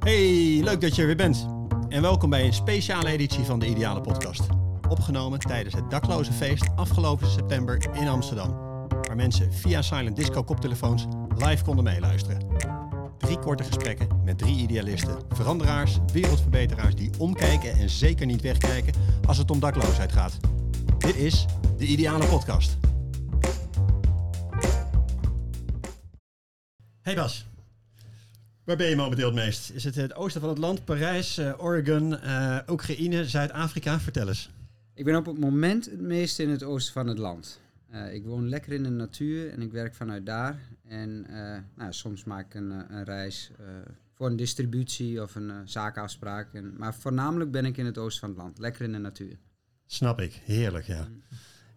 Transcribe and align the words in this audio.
Hey, 0.00 0.60
leuk 0.62 0.80
dat 0.80 0.94
je 0.94 1.00
er 1.00 1.06
weer 1.06 1.16
bent. 1.16 1.48
En 1.88 2.02
welkom 2.02 2.30
bij 2.30 2.44
een 2.44 2.52
speciale 2.52 3.08
editie 3.08 3.44
van 3.44 3.58
de 3.58 3.66
Ideale 3.66 4.00
Podcast. 4.00 4.42
Opgenomen 4.88 5.38
tijdens 5.38 5.74
het 5.74 5.90
daklozenfeest 5.90 6.68
afgelopen 6.76 7.26
september 7.26 7.88
in 7.92 8.08
Amsterdam. 8.08 8.48
Waar 8.88 9.16
mensen 9.16 9.52
via 9.52 9.82
silent 9.82 10.16
disco 10.16 10.42
koptelefoons 10.42 11.06
live 11.36 11.64
konden 11.64 11.84
meeluisteren. 11.84 12.46
Drie 13.18 13.38
korte 13.38 13.64
gesprekken 13.64 14.08
met 14.24 14.38
drie 14.38 14.56
idealisten, 14.56 15.18
veranderaars, 15.28 15.98
wereldverbeteraars 16.12 16.94
die 16.94 17.10
omkijken 17.18 17.72
en 17.72 17.90
zeker 17.90 18.26
niet 18.26 18.42
wegkijken 18.42 18.94
als 19.26 19.38
het 19.38 19.50
om 19.50 19.60
dakloosheid 19.60 20.12
gaat. 20.12 20.36
Dit 20.98 21.16
is 21.16 21.46
de 21.76 21.86
Ideale 21.86 22.26
Podcast. 22.26 22.76
Hey 27.00 27.14
Bas, 27.14 27.49
waar 28.64 28.76
ben 28.76 28.88
je 28.88 28.96
momenteel 28.96 29.26
het 29.26 29.34
meest? 29.34 29.70
Is 29.70 29.84
het 29.84 29.94
het 29.94 30.14
oosten 30.14 30.40
van 30.40 30.50
het 30.50 30.58
land, 30.58 30.84
Parijs, 30.84 31.38
eh, 31.38 31.64
Oregon, 31.64 32.18
eh, 32.18 32.58
Oekraïne, 32.68 33.28
Zuid-Afrika? 33.28 34.00
Vertel 34.00 34.28
eens. 34.28 34.50
Ik 34.94 35.04
ben 35.04 35.16
op 35.16 35.26
het 35.26 35.38
moment 35.38 35.84
het 35.84 36.00
meest 36.00 36.38
in 36.38 36.48
het 36.48 36.62
oosten 36.62 36.92
van 36.92 37.06
het 37.06 37.18
land. 37.18 37.60
Eh, 37.90 38.14
ik 38.14 38.24
woon 38.24 38.48
lekker 38.48 38.72
in 38.72 38.82
de 38.82 38.90
natuur 38.90 39.50
en 39.52 39.62
ik 39.62 39.72
werk 39.72 39.94
vanuit 39.94 40.26
daar. 40.26 40.58
En 40.88 41.26
eh, 41.28 41.58
nou, 41.74 41.92
soms 41.92 42.24
maak 42.24 42.46
ik 42.46 42.54
een, 42.54 42.70
een 42.70 43.04
reis 43.04 43.50
eh, 43.58 43.66
voor 44.12 44.26
een 44.26 44.36
distributie 44.36 45.22
of 45.22 45.34
een 45.34 45.68
zakenafspraak. 45.68 46.54
En, 46.54 46.74
maar 46.76 46.94
voornamelijk 46.94 47.50
ben 47.50 47.64
ik 47.64 47.76
in 47.76 47.86
het 47.86 47.98
oosten 47.98 48.20
van 48.20 48.28
het 48.28 48.38
land, 48.38 48.58
lekker 48.58 48.84
in 48.84 48.92
de 48.92 48.98
natuur. 48.98 49.36
Snap 49.86 50.20
ik, 50.20 50.40
heerlijk 50.44 50.86
ja. 50.86 51.08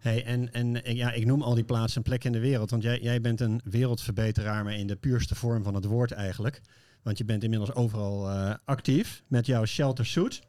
Hey, 0.04 0.24
en 0.24 0.52
en 0.52 0.96
ja, 0.96 1.12
ik 1.12 1.26
noem 1.26 1.42
al 1.42 1.54
die 1.54 1.64
plaatsen 1.64 1.96
een 1.96 2.02
plek 2.02 2.24
in 2.24 2.32
de 2.32 2.38
wereld, 2.38 2.70
want 2.70 2.82
jij, 2.82 3.00
jij 3.00 3.20
bent 3.20 3.40
een 3.40 3.60
wereldverbeteraar, 3.64 4.64
maar 4.64 4.74
in 4.74 4.86
de 4.86 4.96
puurste 4.96 5.34
vorm 5.34 5.62
van 5.62 5.74
het 5.74 5.84
woord 5.84 6.12
eigenlijk. 6.12 6.60
Want 7.02 7.18
je 7.18 7.24
bent 7.24 7.42
inmiddels 7.42 7.74
overal 7.74 8.30
eh, 8.30 8.54
actief 8.64 9.22
met 9.26 9.46
jouw 9.46 9.64
Shelter 9.64 10.06
Suit. 10.06 10.42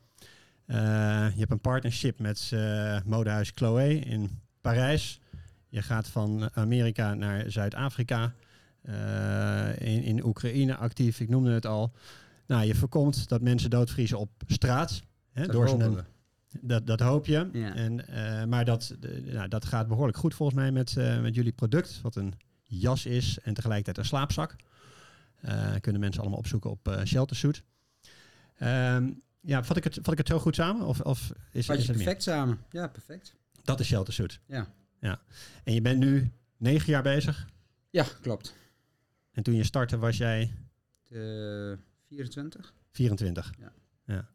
Eh, 0.65 0.77
je 1.33 1.39
hebt 1.39 1.51
een 1.51 1.59
partnership 1.59 2.19
met 2.19 2.49
eh, 2.53 2.97
modehuis 3.05 3.51
Chloé 3.55 3.87
in 3.87 4.41
Parijs. 4.61 5.19
Je 5.69 5.81
gaat 5.81 6.07
van 6.07 6.49
Amerika 6.53 7.13
naar 7.13 7.51
Zuid-Afrika. 7.51 8.33
in, 9.77 10.03
in 10.03 10.25
Oekraïne 10.25 10.75
actief, 10.75 11.19
ik 11.19 11.29
noemde 11.29 11.51
het 11.51 11.65
al. 11.65 11.91
Nou, 12.47 12.65
je 12.65 12.75
voorkomt 12.75 13.29
dat 13.29 13.41
mensen 13.41 13.69
doodvriezen 13.69 14.19
op 14.19 14.29
straat. 14.47 15.03
Hè, 15.31 15.47
door 15.47 15.67
ze 15.67 15.71
hopen 15.71 15.87
een, 15.87 15.95
we. 15.95 16.03
Dat, 16.61 16.87
dat 16.87 16.99
hoop 16.99 17.25
je. 17.25 17.49
Ja. 17.51 17.75
En, 17.75 18.07
eh, 18.07 18.45
maar 18.45 18.65
dat, 18.65 18.95
nou, 19.23 19.47
dat 19.47 19.65
gaat 19.65 19.87
behoorlijk 19.87 20.17
goed 20.17 20.33
volgens 20.33 20.57
mij 20.59 20.71
met, 20.71 20.97
eh, 20.97 21.21
met 21.21 21.35
jullie 21.35 21.51
product. 21.51 22.01
Wat 22.01 22.15
een 22.15 22.33
jas 22.63 23.05
is 23.05 23.39
en 23.39 23.53
tegelijkertijd 23.53 23.97
een 23.97 24.05
slaapzak. 24.05 24.55
Eh, 25.41 25.73
kunnen 25.81 26.01
mensen 26.01 26.21
allemaal 26.21 26.39
opzoeken 26.39 26.69
op 26.69 27.01
Sheltersuit. 27.05 27.63
Ehm 28.57 29.09
ja, 29.45 29.63
vat 29.63 29.77
ik, 29.77 29.83
het, 29.83 29.99
vat 30.01 30.11
ik 30.11 30.17
het 30.17 30.27
zo 30.27 30.39
goed 30.39 30.55
samen? 30.55 30.85
Of, 30.85 31.01
of 31.01 31.31
is, 31.51 31.65
Vat 31.65 31.77
is 31.77 31.81
je 31.81 31.87
het 31.87 31.97
meer? 31.97 32.05
perfect 32.05 32.23
samen? 32.23 32.59
Ja, 32.69 32.87
perfect. 32.87 33.35
Dat 33.63 33.79
is 33.79 33.87
Sheltersuit. 33.87 34.39
Ja. 34.45 34.67
ja. 34.99 35.21
En 35.63 35.73
je 35.73 35.81
bent 35.81 35.99
nu 35.99 36.31
negen 36.57 36.91
jaar 36.91 37.03
bezig. 37.03 37.47
Ja, 37.89 38.05
klopt. 38.21 38.55
En 39.31 39.43
toen 39.43 39.53
je 39.53 39.63
startte 39.63 39.97
was 39.97 40.17
jij 40.17 40.53
De 41.07 41.77
24? 42.07 42.73
24. 42.91 43.53
Ja. 43.59 43.71
ja. 44.05 44.29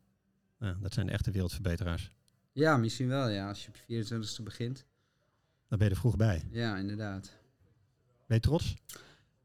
Ja, 0.61 0.77
dat 0.80 0.92
zijn 0.92 1.06
de 1.06 1.12
echte 1.12 1.30
wereldverbeteraars. 1.30 2.12
Ja, 2.53 2.77
misschien 2.77 3.08
wel 3.08 3.28
ja, 3.28 3.48
als 3.48 3.64
je 3.64 3.69
op 3.69 3.77
je 3.86 4.05
24ste 4.05 4.42
begint. 4.42 4.84
Daar 5.69 5.78
ben 5.78 5.89
je 5.89 5.94
er 5.94 6.00
vroeg 6.00 6.16
bij. 6.16 6.44
Ja, 6.50 6.77
inderdaad. 6.77 7.33
Ben 8.27 8.36
je 8.36 8.41
trots? 8.41 8.77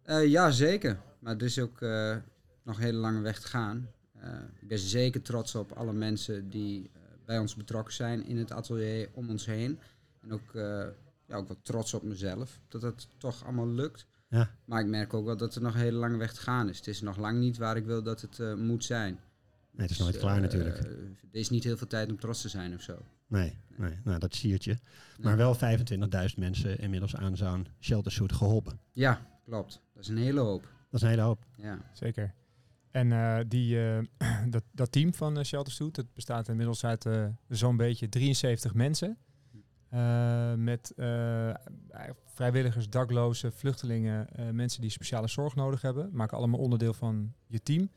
Eh, 0.01 0.27
ja, 0.27 0.51
zeker. 0.51 0.99
Maar 1.19 1.35
er 1.35 1.43
is 1.43 1.59
ook 1.59 1.81
eh, 1.81 2.15
nog 2.63 2.77
een 2.77 2.83
hele 2.83 2.97
lange 2.97 3.21
weg 3.21 3.39
te 3.39 3.47
gaan. 3.47 3.89
Eh, 4.13 4.31
ik 4.59 4.67
ben 4.67 4.79
zeker 4.79 5.21
trots 5.21 5.55
op 5.55 5.71
alle 5.71 5.93
mensen 5.93 6.49
die 6.49 6.91
bij 7.25 7.39
ons 7.39 7.55
betrokken 7.55 7.93
zijn 7.93 8.25
in 8.25 8.37
het 8.37 8.51
atelier 8.51 9.09
om 9.13 9.29
ons 9.29 9.45
heen. 9.45 9.79
En 10.21 10.33
ook, 10.33 10.51
ja, 11.25 11.35
ook 11.35 11.47
wat 11.47 11.57
trots 11.61 11.93
op 11.93 12.03
mezelf 12.03 12.59
dat 12.67 12.81
het 12.81 13.07
toch 13.17 13.43
allemaal 13.43 13.69
lukt. 13.69 14.05
Ja. 14.27 14.55
Maar 14.65 14.81
ik 14.81 14.87
merk 14.87 15.13
ook 15.13 15.25
wel 15.25 15.37
dat 15.37 15.55
er 15.55 15.61
nog 15.61 15.73
een 15.73 15.79
hele 15.79 15.97
lange 15.97 16.17
weg 16.17 16.33
te 16.33 16.41
gaan 16.41 16.69
is. 16.69 16.77
Het 16.77 16.87
is 16.87 17.01
nog 17.01 17.17
lang 17.17 17.39
niet 17.39 17.57
waar 17.57 17.77
ik 17.77 17.85
wil 17.85 18.03
dat 18.03 18.21
het 18.21 18.57
moet 18.57 18.83
zijn. 18.83 19.19
Nee, 19.77 19.87
het 19.87 19.89
is 19.89 19.97
Dus, 19.97 20.05
nooit 20.05 20.17
klaar 20.17 20.35
eh, 20.35 20.41
natuurlijk. 20.41 20.77
Er 21.31 21.39
is 21.39 21.49
niet 21.49 21.63
heel 21.63 21.77
veel 21.77 21.87
tijd 21.87 22.09
om 22.09 22.19
trots 22.19 22.41
te 22.41 22.49
zijn 22.49 22.73
of 22.73 22.81
zo. 22.81 22.97
Nee, 23.27 23.57
nee. 23.77 23.99
Nou, 24.03 24.19
dat 24.19 24.35
siert 24.35 24.63
je. 24.63 24.77
Maar 25.21 25.37
wel 25.37 25.55
25.000 25.55 25.59
mensen 26.37 26.79
inmiddels 26.79 27.15
aan 27.15 27.37
zo'n 27.37 27.67
sheltersuit 27.79 28.33
geholpen. 28.33 28.79
Ja, 28.91 29.27
klopt. 29.45 29.81
Dat 29.93 30.03
is 30.03 30.09
een 30.09 30.17
hele 30.17 30.39
hoop. 30.39 30.61
Dat 30.61 30.93
is 30.93 31.01
een 31.01 31.09
hele 31.09 31.21
hoop. 31.21 31.45
Ja. 31.57 31.79
Zeker. 31.93 32.33
En 32.91 33.11
eh, 33.11 33.39
die, 33.47 33.79
eh, 33.79 33.99
dat, 34.49 34.63
dat 34.71 34.91
team 34.91 35.13
van 35.13 35.37
uh, 35.37 35.43
Shelter 35.43 35.73
Suit, 35.73 35.95
dat 35.95 36.13
bestaat 36.13 36.47
inmiddels 36.47 36.85
uit 36.85 37.07
zo'n 37.49 37.77
beetje 37.77 38.09
73 38.09 38.73
mensen. 38.73 39.17
Eh, 39.95 40.53
met 40.53 40.93
eh, 40.95 41.53
vrijwilligers, 42.25 42.89
daklozen, 42.89 43.53
vluchtelingen, 43.53 44.29
eh, 44.29 44.49
mensen 44.49 44.81
die 44.81 44.89
speciale 44.89 45.27
zorg 45.27 45.55
nodig 45.55 45.81
hebben. 45.81 46.09
Maken 46.13 46.37
allemaal 46.37 46.59
onderdeel 46.59 46.93
van 46.93 47.33
je 47.47 47.61
team. 47.61 47.89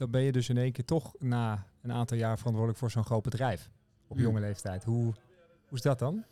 Dan 0.00 0.10
ben 0.10 0.22
je 0.22 0.32
dus 0.32 0.48
in 0.48 0.56
één 0.56 0.72
keer 0.72 0.84
toch 0.84 1.14
na 1.18 1.64
een 1.82 1.92
aantal 1.92 2.16
jaar 2.16 2.36
verantwoordelijk 2.36 2.78
voor 2.78 2.90
zo'n 2.90 3.04
groot 3.04 3.22
bedrijf. 3.22 3.70
Op 4.06 4.16
Hmm. 4.16 4.24
jonge 4.24 4.40
leeftijd. 4.40 4.84
Hoe, 4.84 5.04
hoe 5.68 5.78
is 5.78 5.82
dat 5.82 5.98
dan? 5.98 6.24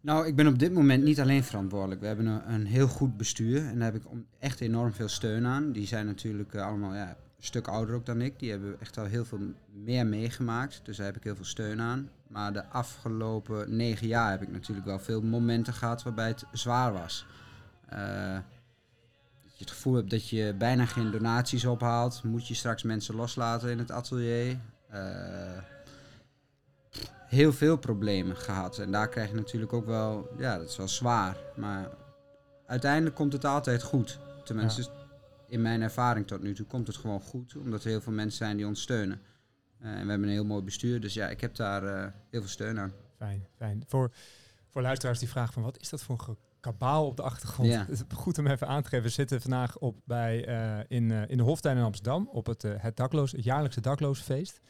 Nou, 0.00 0.26
ik 0.26 0.36
ben 0.36 0.46
op 0.46 0.58
dit 0.58 0.72
moment 0.72 1.04
niet 1.04 1.20
alleen 1.20 1.44
verantwoordelijk. 1.44 2.00
We 2.00 2.06
hebben 2.06 2.26
een, 2.26 2.52
een 2.52 2.66
heel 2.66 2.88
goed 2.88 3.16
bestuur 3.16 3.66
en 3.66 3.78
daar 3.78 3.92
heb 3.92 4.02
ik 4.02 4.10
echt 4.38 4.60
enorm 4.60 4.92
veel 4.92 5.08
steun 5.08 5.46
aan. 5.46 5.72
Die 5.72 5.86
zijn 5.86 6.06
natuurlijk 6.06 6.54
eh, 6.54 6.66
allemaal 6.66 6.94
ja, 6.94 7.08
een 7.08 7.16
stuk 7.38 7.68
ouder 7.68 7.94
ook 7.94 8.06
dan 8.06 8.20
ik. 8.20 8.38
Die 8.38 8.50
hebben 8.50 8.80
echt 8.80 8.98
al 8.98 9.04
heel 9.04 9.24
veel 9.24 9.40
meer 9.72 10.06
meegemaakt, 10.06 10.80
dus 10.84 10.96
daar 10.96 11.06
heb 11.06 11.16
ik 11.16 11.24
heel 11.24 11.36
veel 11.36 11.44
steun 11.44 11.80
aan. 11.80 12.10
Maar 12.26 12.52
de 12.52 12.66
afgelopen 12.66 13.76
negen 13.76 14.06
jaar 14.06 14.30
heb 14.30 14.42
ik 14.42 14.52
natuurlijk 14.52 14.86
wel 14.86 14.98
veel 14.98 15.22
momenten 15.22 15.72
gehad 15.72 16.02
waarbij 16.02 16.28
het 16.28 16.44
zwaar 16.52 16.92
was. 16.92 17.26
Eh, 17.88 18.38
je 19.62 19.68
het 19.68 19.76
gevoel 19.76 19.94
hebt 19.94 20.10
dat 20.10 20.28
je 20.28 20.54
bijna 20.58 20.86
geen 20.86 21.10
donaties 21.10 21.64
ophaalt. 21.64 22.22
Moet 22.22 22.48
je 22.48 22.54
straks 22.54 22.82
mensen 22.82 23.14
loslaten 23.14 23.70
in 23.70 23.78
het 23.78 23.90
atelier? 23.90 24.58
Eh, 24.88 25.58
heel 27.26 27.52
veel 27.52 27.76
problemen 27.76 28.36
gehad. 28.36 28.78
En 28.78 28.92
daar 28.92 29.08
krijg 29.08 29.28
je 29.28 29.34
natuurlijk 29.34 29.72
ook 29.72 29.86
wel, 29.86 30.28
ja, 30.38 30.58
dat 30.58 30.68
is 30.68 30.76
wel 30.76 30.88
zwaar. 30.88 31.36
Maar 31.56 31.88
uiteindelijk 32.66 33.14
komt 33.14 33.32
het 33.32 33.44
altijd 33.44 33.82
goed. 33.82 34.18
Tenminste, 34.44 34.90
in 35.48 35.62
mijn 35.62 35.82
ervaring 35.82 36.26
tot 36.26 36.42
nu 36.42 36.54
toe 36.54 36.66
komt 36.66 36.86
het 36.86 36.96
gewoon 36.96 37.20
goed. 37.20 37.56
Omdat 37.56 37.84
er 37.84 37.90
heel 37.90 38.00
veel 38.00 38.12
mensen 38.12 38.38
zijn 38.38 38.56
die 38.56 38.66
ons 38.66 38.82
steunen. 38.82 39.20
Eh, 39.78 39.88
en 39.88 40.02
we 40.04 40.10
hebben 40.10 40.28
een 40.28 40.34
heel 40.34 40.44
mooi 40.44 40.62
bestuur. 40.62 41.00
Dus 41.00 41.14
ja, 41.14 41.28
ik 41.28 41.40
heb 41.40 41.54
daar 41.54 41.84
eh, 41.84 42.10
heel 42.30 42.40
veel 42.40 42.50
steun 42.50 42.78
aan. 42.78 42.92
Fijn, 43.16 43.46
fijn. 43.56 43.84
Voor, 43.86 44.12
voor 44.68 44.82
luisteraars 44.82 45.18
die 45.18 45.28
vragen 45.28 45.52
van 45.52 45.62
wat 45.62 45.80
is 45.80 45.88
dat 45.88 46.02
voor 46.02 46.14
een 46.28 46.36
kabaal 46.62 47.06
op 47.06 47.16
de 47.16 47.22
achtergrond? 47.22 47.70
Ja. 47.70 47.78
Het 47.78 47.90
is 47.90 48.02
goed 48.14 48.38
om 48.38 48.46
even 48.46 48.68
aan 48.68 48.82
te 48.82 48.88
geven. 48.88 49.04
We 49.04 49.10
zitten 49.10 49.40
vandaag 49.40 49.78
op 49.78 49.96
bij, 50.04 50.46
eh, 50.46 50.78
in, 50.88 51.10
eh, 51.10 51.22
in 51.26 51.36
de 51.36 51.42
Hoftuin 51.42 51.76
in 51.76 51.82
Amsterdam 51.82 52.28
op 52.32 52.46
het, 52.46 52.64
eh, 52.64 52.72
het, 52.76 52.96
dakloos, 52.96 53.32
het 53.32 53.44
jaarlijkse 53.44 53.80
daklozenfeest. 53.80 54.60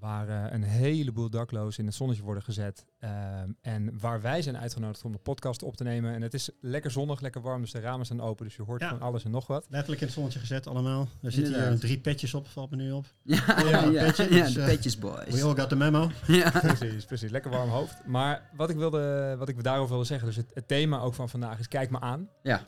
Waar 0.00 0.28
eh, 0.28 0.52
een 0.52 0.62
heleboel 0.62 1.30
daklozen 1.30 1.80
in 1.80 1.86
het 1.86 1.94
zonnetje 1.94 2.22
worden 2.22 2.42
gezet. 2.42 2.84
Ehm, 2.98 3.50
en 3.60 3.98
waar 4.00 4.20
wij 4.20 4.42
zijn 4.42 4.56
uitgenodigd 4.58 5.04
om 5.04 5.12
de 5.12 5.18
podcast 5.18 5.62
op 5.62 5.76
te 5.76 5.84
nemen. 5.84 6.14
En 6.14 6.22
het 6.22 6.34
is 6.34 6.50
lekker 6.60 6.90
zonnig, 6.90 7.20
lekker 7.20 7.40
warm, 7.40 7.60
dus 7.60 7.70
de 7.72 7.80
ramen 7.80 8.06
staan 8.06 8.20
open. 8.20 8.44
Dus 8.44 8.56
je 8.56 8.62
hoort 8.62 8.80
Ja. 8.80 8.88
van 8.88 9.00
alles 9.00 9.24
en 9.24 9.30
nog 9.30 9.46
wat. 9.46 9.66
Letterlijk 9.68 10.00
in 10.00 10.06
het 10.06 10.14
zonnetje 10.16 10.38
gezet 10.38 10.66
allemaal. 10.66 11.08
Er 11.22 11.32
zitten 11.32 11.68
hier 11.68 11.78
drie 11.78 11.98
petjes 12.00 12.34
op, 12.34 12.46
valt 12.48 12.70
me 12.70 12.76
nu 12.76 12.92
op. 12.92 13.06
Ja, 13.22 13.44
ja, 13.46 13.84
ja, 13.84 14.04
petje, 14.04 14.34
ja, 14.34 14.44
dus, 14.44 14.54
de 14.54 14.60
eh, 14.60 14.66
Petjes 14.66 14.98
Boys. 14.98 15.40
We 15.40 15.42
all 15.42 15.54
got 15.54 15.68
the 15.68 15.76
memo. 15.76 16.10
Ja. 16.26 16.50
precies, 16.50 17.04
precies. 17.04 17.30
Lekker 17.30 17.50
warm 17.50 17.70
hoofd. 17.70 18.06
Maar 18.06 18.50
wat 18.56 18.70
ik, 18.70 18.76
wilde, 18.76 19.34
wat 19.38 19.48
ik 19.48 19.62
daarover 19.62 19.90
wilde 19.90 20.04
zeggen, 20.06 20.26
dus 20.26 20.36
het, 20.36 20.50
het 20.54 20.68
thema 20.68 21.00
ook 21.00 21.14
van 21.14 21.28
vandaag 21.28 21.58
is 21.58 21.68
kijk 21.68 21.90
me 21.90 22.00
aan. 22.00 22.28
Ja. 22.42 22.64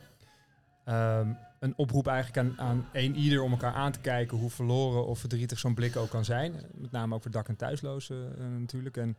Ehm, 0.85 1.33
een 1.59 1.73
oproep 1.77 2.07
eigenlijk 2.07 2.39
aan, 2.39 2.67
aan 2.69 2.87
één 2.93 3.17
ieder 3.17 3.43
om 3.43 3.51
elkaar 3.51 3.73
aan 3.75 3.93
te 3.93 4.01
kijken 4.01 4.39
hoe 4.39 4.51
verloren 4.51 5.07
of 5.07 5.19
verdrietig 5.19 5.59
zo'n 5.59 5.75
blik 5.75 5.97
ook 5.97 6.11
kan 6.11 6.25
zijn. 6.25 6.55
Met 6.75 6.91
name 6.91 7.15
ook 7.15 7.23
voor 7.23 7.31
dak- 7.31 7.49
en 7.49 7.57
thuislozen 7.57 8.39
eh, 8.39 8.45
natuurlijk. 8.59 8.97
En, 8.97 9.17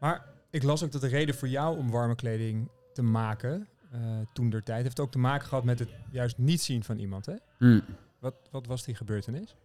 maar 0.00 0.24
ik 0.50 0.62
las 0.62 0.84
ook 0.84 0.92
dat 0.92 1.00
de 1.00 1.06
reden 1.08 1.34
voor 1.34 1.48
jou 1.48 1.78
om 1.78 1.90
warme 1.90 2.14
kleding 2.14 2.68
te 2.92 3.02
maken 3.02 3.68
eh, 3.90 4.00
toen 4.32 4.50
der 4.50 4.62
tijd 4.62 4.82
heeft 4.82 5.00
ook 5.00 5.10
te 5.10 5.18
maken 5.18 5.48
gehad 5.48 5.64
met 5.64 5.78
het 5.78 5.88
juist 6.10 6.38
niet 6.38 6.60
zien 6.60 6.84
van 6.84 6.98
iemand. 6.98 7.26
Hè? 7.26 7.34
Hm. 7.58 7.80
Wat, 8.18 8.34
wat 8.50 8.66
was 8.66 8.84
die 8.84 8.94
gebeurtenis? 8.94 9.56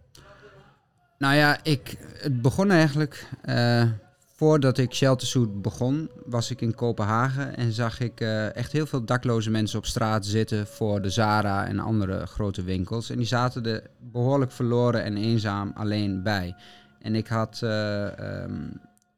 Nou 1.18 1.36
ja, 1.36 1.64
ik, 1.64 1.98
het 2.14 2.42
begon 2.42 2.72
eigenlijk. 2.72 3.28
eh, 3.42 3.90
voordat 4.44 4.78
ik 4.78 4.94
Shelter 4.94 5.28
Suit 5.28 5.62
begon, 5.62 6.10
was 6.26 6.52
ik 6.52 6.62
in 6.62 6.76
Kopenhagen 6.76 7.58
en 7.58 7.72
zag 7.72 8.00
ik 8.00 8.22
eh, 8.22 8.56
echt 8.56 8.72
heel 8.72 8.86
veel 8.86 9.06
dakloze 9.06 9.50
mensen 9.50 9.78
op 9.78 9.86
straat 9.86 10.26
zitten 10.26 10.68
voor 10.68 11.02
de 11.02 11.10
Zara 11.10 11.68
en 11.68 11.80
andere 11.80 12.26
grote 12.26 12.64
winkels. 12.64 13.10
En 13.10 13.18
die 13.18 13.26
zaten 13.26 13.66
er 13.66 13.84
behoorlijk 14.00 14.52
verloren 14.52 15.04
en 15.04 15.18
eenzaam 15.18 15.72
alleen 15.76 16.24
bij. 16.24 16.56
En 17.00 17.16
ik 17.16 17.28
had. 17.28 17.60
eh, 17.64 18.42
ehm, 18.44 18.70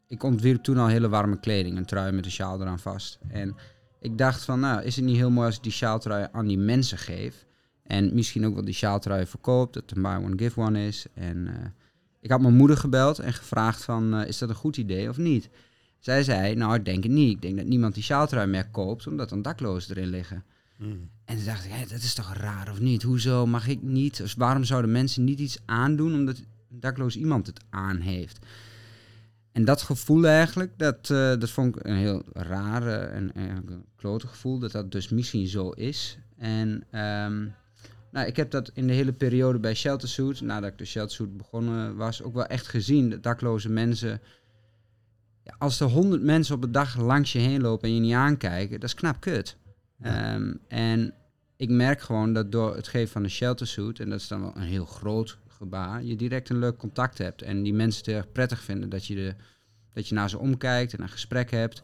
ik 0.08 0.24
ontwierp 0.24 0.64
toen 0.64 0.78
al 0.78 0.88
hele 0.88 1.10
warme 1.10 1.40
kleding, 1.40 1.78
een 1.78 1.86
trui 1.86 2.12
met 2.12 2.26
een 2.26 2.32
sjaal 2.32 2.62
eraan 2.62 2.80
vast. 2.80 3.20
En 3.28 3.56
ik 4.00 4.18
dacht 4.18 4.44
van, 4.44 4.60
nou, 4.60 4.84
is 4.84 4.96
het 4.96 5.06
niet 5.06 5.18
heel 5.18 5.32
mooi 5.32 5.48
als 5.48 5.56
ik 5.56 5.64
die 5.64 5.72
sjaaltrui 5.72 6.28
aan 6.32 6.48
die 6.48 6.58
mensen 6.58 6.98
geef? 6.98 7.46
En 7.84 8.14
misschien 8.14 8.46
ook 8.46 8.54
wel 8.54 8.66
die 8.66 8.74
sjaaltrui 8.74 9.26
verkoopt, 9.26 9.74
dat 9.74 9.92
een 9.96 10.02
buy 10.02 10.16
one 10.16 10.38
give 10.38 10.60
one 10.60 10.88
is. 10.88 11.06
En 11.14 11.48
eh, 11.48 11.54
ik 12.26 12.32
had 12.32 12.42
mijn 12.42 12.56
moeder 12.56 12.78
gebeld 12.78 13.20
en 13.20 13.34
gevraagd 13.34 13.84
van, 13.84 14.14
eh, 14.16 14.28
is 14.28 14.38
dat 14.38 14.50
een 14.50 14.56
goed 14.56 14.78
idee 14.78 15.10
of 15.10 15.18
niet? 15.18 15.50
Zij 16.00 16.24
zei, 16.24 16.56
nou 16.56 16.76
ik 16.76 16.86
denk 16.86 17.04
het 17.04 17.12
niet. 17.12 17.32
Ik 17.32 17.42
denk 17.42 17.58
dat 17.58 17.66
niemand 17.66 17.94
die 17.94 18.04
sjaaltrui 18.04 18.48
meer 18.48 18.70
koopt, 18.70 19.08
omdat 19.08 19.32
er 19.32 19.42
daklozen 19.42 19.96
erin 19.96 20.10
liggen. 20.10 20.44
Mm. 20.78 21.10
En 21.26 21.36
toen 21.36 21.46
dacht 21.46 21.66
ik, 21.66 21.72
hé, 21.72 21.86
dat 21.88 22.02
is 22.02 22.14
toch 22.14 22.34
raar 22.34 22.72
of 22.72 22.80
niet? 22.80 23.04
Hoezo 23.04 23.46
mag 23.46 23.68
ik 23.68 23.82
niet? 23.82 24.18
Dus 24.18 24.34
waarom 24.34 24.64
zouden 24.64 24.92
mensen 24.92 25.24
niet 25.24 25.40
iets 25.40 25.58
aandoen 25.66 26.14
omdat 26.14 26.38
een 26.38 26.80
dakloos 26.80 27.16
iemand 27.16 27.48
het 27.48 27.60
aan 27.70 28.00
heeft? 28.00 28.46
En 29.52 29.66
dat 29.66 29.82
gevoel 29.82 30.26
eigenlijk, 30.26 30.72
dat, 30.78 31.10
eh, 31.10 31.40
dat 31.40 31.50
vond 31.50 31.76
ik 31.76 31.86
een 31.86 31.96
heel 31.96 32.24
raar 32.34 32.88
en 32.88 33.32
een 33.34 33.86
klote 33.96 34.28
gevoel, 34.28 34.60
dat 34.60 34.72
dat 34.72 34.92
dus 34.92 35.10
misschien 35.10 35.48
zo 35.48 35.70
is. 35.70 36.18
En 36.38 36.84
ehm, 36.92 37.46
nou, 38.16 38.28
ik 38.28 38.36
heb 38.36 38.52
dat 38.52 38.72
in 38.74 38.88
de 38.88 38.94
hele 38.94 39.14
periode 39.14 39.60
bij 39.60 39.74
Shelter 39.74 40.08
Suit, 40.08 40.42
nadat 40.42 40.72
ik 40.72 40.78
de 40.78 40.86
Shelter 40.86 41.16
Suit 41.16 41.38
begonnen 41.38 41.96
was, 41.96 42.24
ook 42.24 42.34
wel 42.34 42.46
echt 42.46 42.68
gezien. 42.68 43.10
Dat 43.10 43.24
dakloze 43.24 43.70
mensen, 43.70 44.22
ja, 45.44 45.56
als 45.58 45.80
er 45.80 45.88
honderd 45.88 46.22
mensen 46.22 46.56
op 46.56 46.64
een 46.64 46.72
dag 46.72 46.98
langs 46.98 47.32
je 47.32 47.40
heen 47.40 47.62
lopen 47.62 47.88
en 47.88 47.96
je 47.96 48.02
niet 48.02 48.14
aankijken, 48.14 48.80
dat 48.80 48.90
is 48.90 48.96
knap 48.96 49.20
kut. 49.20 49.58
Ehm, 50.02 50.54
en 50.68 51.14
ik 51.58 51.70
merk 51.70 52.02
gewoon 52.02 52.34
dat 52.34 52.52
door 52.52 52.76
het 52.76 52.88
geven 52.88 53.12
van 53.12 53.24
een 53.24 53.30
shelter 53.30 53.68
suit, 53.68 54.00
en 54.00 54.10
dat 54.10 54.20
is 54.20 54.28
dan 54.28 54.42
wel 54.42 54.56
een 54.56 54.62
heel 54.62 54.86
groot 54.86 55.38
gebaar, 55.48 56.04
je 56.04 56.16
direct 56.16 56.50
een 56.50 56.60
leuk 56.60 56.78
contact 56.78 57.18
hebt. 57.18 57.42
En 57.42 57.64
die 57.64 57.74
mensen 57.74 57.98
het 57.98 58.10
heel 58.10 58.18
erg 58.18 58.32
prettig 58.32 58.64
vinden 58.64 58.90
dat 58.90 59.06
je, 59.06 59.16
de, 59.16 59.36
dat 59.94 60.08
je 60.08 60.16
naar 60.16 60.30
ze 60.30 60.38
omkijkt 60.38 60.94
en 60.94 61.02
een 61.02 61.10
gesprek 61.10 61.52
hebt. 61.52 61.84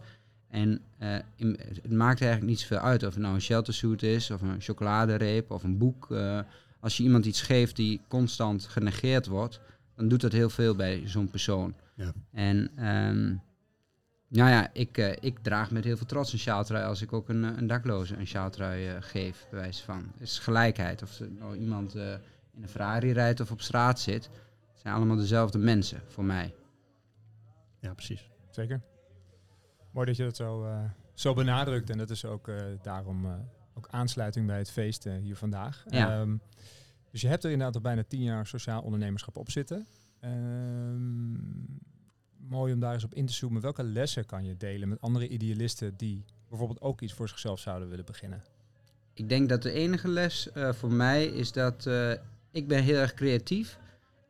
En 0.52 0.82
eh, 0.98 1.16
in- 1.36 1.60
het 1.82 1.92
maakt 1.92 2.22
eigenlijk 2.22 2.52
niet 2.52 2.60
zoveel 2.60 2.78
uit 2.78 3.04
of 3.04 3.14
het 3.14 3.24
nou 3.24 3.34
een 3.36 3.42
shelter 3.42 3.74
suit 3.74 4.04
is, 4.04 4.32
of 4.32 4.42
een 4.42 4.62
chocoladereep, 4.62 5.52
of 5.52 5.64
een 5.64 5.78
boek. 5.78 6.12
Eh, 6.12 6.40
als 6.80 6.98
je 6.98 7.04
iemand 7.04 7.26
iets 7.26 7.42
geeft 7.42 7.76
die 7.76 8.02
constant 8.08 8.66
genegeerd 8.66 9.28
wordt, 9.28 9.60
dan 9.96 10.08
doet 10.08 10.22
dat 10.22 10.32
heel 10.32 10.50
veel 10.50 10.76
bij 10.76 11.02
zo'n 11.06 11.30
persoon. 11.30 11.74
Ja. 11.96 12.14
En 12.32 12.72
ehm, 12.76 13.26
nou 14.28 14.50
ja, 14.50 14.70
ik, 14.74 14.98
eh, 14.98 15.12
ik 15.20 15.40
draag 15.40 15.72
met 15.72 15.84
heel 15.84 15.98
veel 15.98 16.06
trots 16.06 16.34
een 16.34 16.40
sjaaltrui 16.40 16.86
als 16.86 17.02
ik 17.02 17.14
ook 17.14 17.30
een, 17.30 17.44
een 17.44 17.68
dakloze 17.68 18.16
een 18.16 18.28
sjaaltrui 18.28 19.02
geef, 19.02 19.48
bij 19.50 19.60
wijze 19.60 19.84
van. 19.84 20.12
Het 20.14 20.22
is 20.22 20.40
gelijkheid. 20.40 21.02
Of 21.02 21.20
nou 21.40 21.58
iemand 21.58 21.96
in 21.96 22.62
een 22.62 22.70
Ferrari 22.70 23.12
rijdt 23.12 23.40
of 23.40 23.52
op 23.52 23.62
straat 23.62 24.00
zit. 24.00 24.24
Het 24.72 24.82
zijn 24.82 24.96
allemaal 24.96 25.16
dezelfde 25.16 25.58
mensen 25.58 26.02
voor 26.08 26.24
mij. 26.26 26.54
Ja, 27.80 27.94
precies. 27.94 28.30
Zeker. 28.50 28.82
Mooi 29.92 30.06
dat 30.06 30.16
je 30.16 30.24
dat 30.24 30.36
zo, 30.36 30.66
eh, 30.66 30.84
zo 31.14 31.34
benadrukt. 31.34 31.90
En 31.90 31.98
dat 31.98 32.10
is 32.10 32.26
ook 32.26 32.48
eh, 32.48 32.56
daarom 32.82 33.26
eh, 33.26 33.34
ook 33.74 33.88
aansluiting 33.90 34.48
bij 34.48 34.58
het 34.58 34.72
feest 34.72 35.04
hier 35.04 35.36
vandaag. 35.36 35.86
Ja. 35.90 36.20
Ehm, 36.20 36.36
dus 37.12 37.22
je 37.22 37.28
hebt 37.28 37.44
er 37.44 37.52
inderdaad 37.52 37.76
al 37.76 37.82
bijna 37.82 38.04
tien 38.08 38.24
jaar 38.24 38.48
sociaal 38.48 38.82
ondernemerschap 38.82 39.38
op 39.38 39.52
zitten. 39.52 39.86
Ehm, 40.20 41.32
mooi 42.48 42.74
om 42.74 42.80
daar 42.80 42.94
eens 42.94 43.04
op 43.04 43.14
in 43.14 43.26
te 43.26 43.34
zoomen. 43.34 43.62
Welke 43.62 43.84
lessen 43.84 44.26
kan 44.26 44.46
je 44.46 44.58
delen 44.58 44.90
met 44.90 45.02
andere 45.02 45.28
idealisten 45.28 45.98
die 45.98 46.26
bijvoorbeeld 46.50 46.82
ook 46.82 47.02
iets 47.02 47.14
voor 47.14 47.30
zichzelf 47.30 47.60
zouden 47.60 47.90
willen 47.90 48.06
beginnen? 48.06 48.44
Ik 49.14 49.30
denk 49.30 49.50
dat 49.50 49.62
de 49.62 49.72
enige 49.72 50.08
les 50.08 50.50
voor 50.54 50.92
mij 50.92 51.26
is 51.26 51.52
dat 51.52 51.90
ik 52.52 52.68
ben 52.68 52.84
heel 52.84 52.98
erg 52.98 53.14
creatief. 53.14 53.80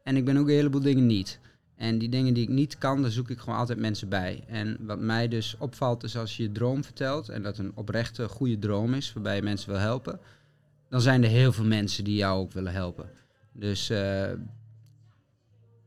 En 0.04 0.16
ik 0.16 0.26
ben 0.26 0.38
ook 0.38 0.48
een 0.48 0.54
heleboel 0.54 0.82
dingen 0.82 1.06
niet. 1.06 1.40
En 1.82 1.98
die 1.98 2.10
dingen 2.10 2.34
die 2.34 2.44
ik 2.44 2.50
niet 2.50 2.78
kan, 2.78 3.02
daar 3.02 3.12
zoek 3.12 3.30
ik 3.30 3.40
gewoon 3.40 3.60
altijd 3.60 3.80
mensen 3.80 4.10
bij. 4.10 4.44
En 4.48 4.78
wat 4.80 5.00
mij 5.00 5.28
dus 5.28 5.56
opvalt 5.58 6.04
is 6.04 6.18
als 6.18 6.38
je 6.38 6.44
je 6.44 6.52
droom 6.52 6.84
vertelt 6.84 7.30
en 7.30 7.44
dat 7.44 7.58
een 7.58 7.72
oprechte 7.76 8.28
goede 8.28 8.60
droom 8.60 8.94
is 8.94 9.14
waarbij 9.14 9.36
je 9.36 9.42
mensen 9.42 9.70
wil 9.70 9.80
helpen, 9.80 10.20
dan 10.90 11.02
zijn 11.02 11.24
er 11.24 11.30
heel 11.30 11.52
veel 11.52 11.66
mensen 11.66 12.04
die 12.04 12.16
jou 12.16 12.40
ook 12.40 12.52
willen 12.52 12.74
helpen. 12.74 13.10
Dus 13.52 13.90
eh, 13.90 14.30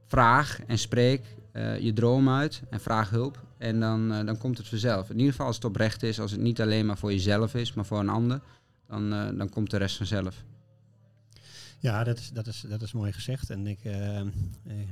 vraag 0.06 0.61
en 0.67 0.79
spreek 0.79 1.37
eh, 1.52 1.79
je 1.79 1.93
droom 1.93 2.29
uit 2.29 2.62
en 2.70 2.81
vraag 2.81 3.11
hulp. 3.11 3.43
En 3.58 3.81
dan, 3.81 4.12
eh, 4.12 4.26
dan 4.26 4.38
komt 4.38 4.58
het 4.58 4.69
vanzelf. 4.69 5.11
In 5.11 5.17
ieder 5.17 5.31
geval 5.31 5.47
als 5.47 5.56
het 5.56 5.64
oprecht 5.64 6.02
is, 6.02 6.20
als 6.20 6.31
het 6.31 6.40
niet 6.40 6.61
alleen 6.61 6.87
maar 6.87 6.99
voor 6.99 7.12
jezelf 7.12 7.55
is, 7.55 7.75
maar 7.75 7.87
voor 7.87 7.99
een 7.99 8.08
ander, 8.08 8.40
dan, 8.88 9.11
dan 9.11 9.49
komt 9.49 9.70
de 9.70 9.76
rest 9.76 9.97
vanzelf. 9.97 10.44
Ja, 11.84 12.04
dat 12.04 12.19
is, 12.19 12.31
dat 12.31 12.46
is, 12.46 12.64
dat 12.69 12.82
is 12.82 12.92
mooi 12.92 13.12
gezegd. 13.12 13.50
En 13.50 13.66
ik, 13.66 13.78
eh, 13.84 14.20
eh, 14.20 14.26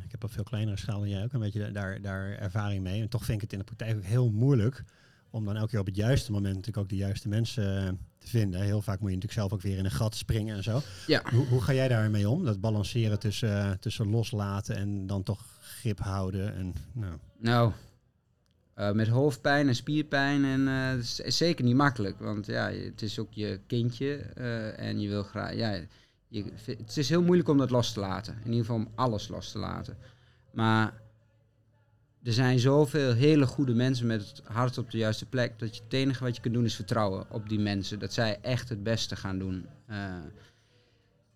ik 0.05 0.11
heb 0.11 0.25
op 0.25 0.33
veel 0.33 0.43
kleinere 0.43 0.77
schaal 0.77 0.99
dan 0.99 1.09
jij 1.09 1.25
ook 1.25 1.33
een 1.33 1.41
beetje 1.41 1.71
daar, 1.71 2.01
daar 2.01 2.39
ervaring 2.39 2.83
mee. 2.83 3.01
En 3.01 3.09
toch 3.09 3.25
vind 3.25 3.37
ik 3.37 3.43
het 3.43 3.53
in 3.53 3.59
de 3.59 3.65
praktijk 3.65 3.97
ook 3.97 4.03
heel 4.03 4.31
moeilijk 4.31 4.85
om 5.31 5.45
dan 5.45 5.57
elke 5.57 5.71
keer 5.71 5.81
op 5.81 5.87
het 5.87 5.97
juiste 5.97 6.33
moment 6.33 6.55
natuurlijk 6.55 6.85
ook 6.85 6.89
de 6.89 6.97
juiste 6.97 7.29
mensen 7.29 7.99
te 8.19 8.29
vinden. 8.29 8.61
Heel 8.61 8.83
vaak 8.83 9.01
moet 9.01 9.09
je 9.09 9.15
natuurlijk 9.15 9.41
zelf 9.41 9.53
ook 9.53 9.61
weer 9.61 9.79
in 9.79 9.85
een 9.85 9.91
gat 9.91 10.15
springen 10.15 10.57
en 10.57 10.63
zo. 10.63 10.81
Ja. 11.07 11.23
Hoe, 11.31 11.47
hoe 11.47 11.61
ga 11.61 11.73
jij 11.73 11.89
daarmee 11.89 12.29
om? 12.29 12.45
Dat 12.45 12.61
balanceren 12.61 13.19
tussen, 13.19 13.59
eh, 13.59 13.71
tussen 13.71 14.11
loslaten 14.11 14.77
en 14.77 15.07
dan 15.07 15.23
toch 15.23 15.45
grip 15.61 15.99
houden. 15.99 16.55
En, 16.55 16.75
nou, 16.93 17.73
Nou, 18.75 18.95
met 18.95 19.09
hoofdpijn 19.09 19.69
en 19.69 19.75
spierpijn 19.75 20.45
en 20.45 20.67
het 20.67 21.21
is 21.25 21.37
zeker 21.37 21.65
niet 21.65 21.77
makkelijk. 21.77 22.19
Want 22.19 22.47
ja, 22.47 22.71
het 22.71 23.03
is 23.03 23.19
ook 23.19 23.33
je 23.33 23.61
kindje 23.67 24.17
en 24.77 25.01
je 25.01 25.09
wil 25.09 25.23
graag... 25.23 25.55
Ja, 25.55 25.81
je, 26.33 26.45
het 26.67 26.97
is 26.97 27.09
heel 27.09 27.23
moeilijk 27.23 27.49
om 27.49 27.59
dat 27.59 27.71
los 27.71 27.93
te 27.93 28.01
laten. 28.01 28.35
In 28.35 28.51
ieder 28.51 28.61
geval 28.61 28.77
om 28.77 28.89
alles 28.95 29.29
los 29.29 29.53
te 29.53 29.59
laten. 29.59 29.97
Maar 30.51 30.95
er 32.23 32.33
zijn 32.33 32.59
zoveel 32.59 33.13
hele 33.13 33.47
goede 33.47 33.75
mensen 33.75 34.07
met 34.07 34.29
het 34.29 34.43
hart 34.45 34.79
op 34.79 34.91
de 34.91 34.99
juiste 34.99 35.27
plek... 35.27 35.59
dat 35.59 35.77
je 35.77 35.83
het 35.83 35.93
enige 35.93 36.25
wat 36.25 36.37
je 36.37 36.43
kunt 36.43 36.55
doen 36.55 36.65
is 36.65 36.75
vertrouwen 36.75 37.27
op 37.31 37.49
die 37.49 37.61
mensen. 37.61 37.99
Dat 37.99 38.13
zij 38.13 38.39
echt 38.41 38.69
het 38.69 38.83
beste 38.83 39.17
gaan 39.17 39.39
doen. 39.39 39.67
Eh, 39.87 39.97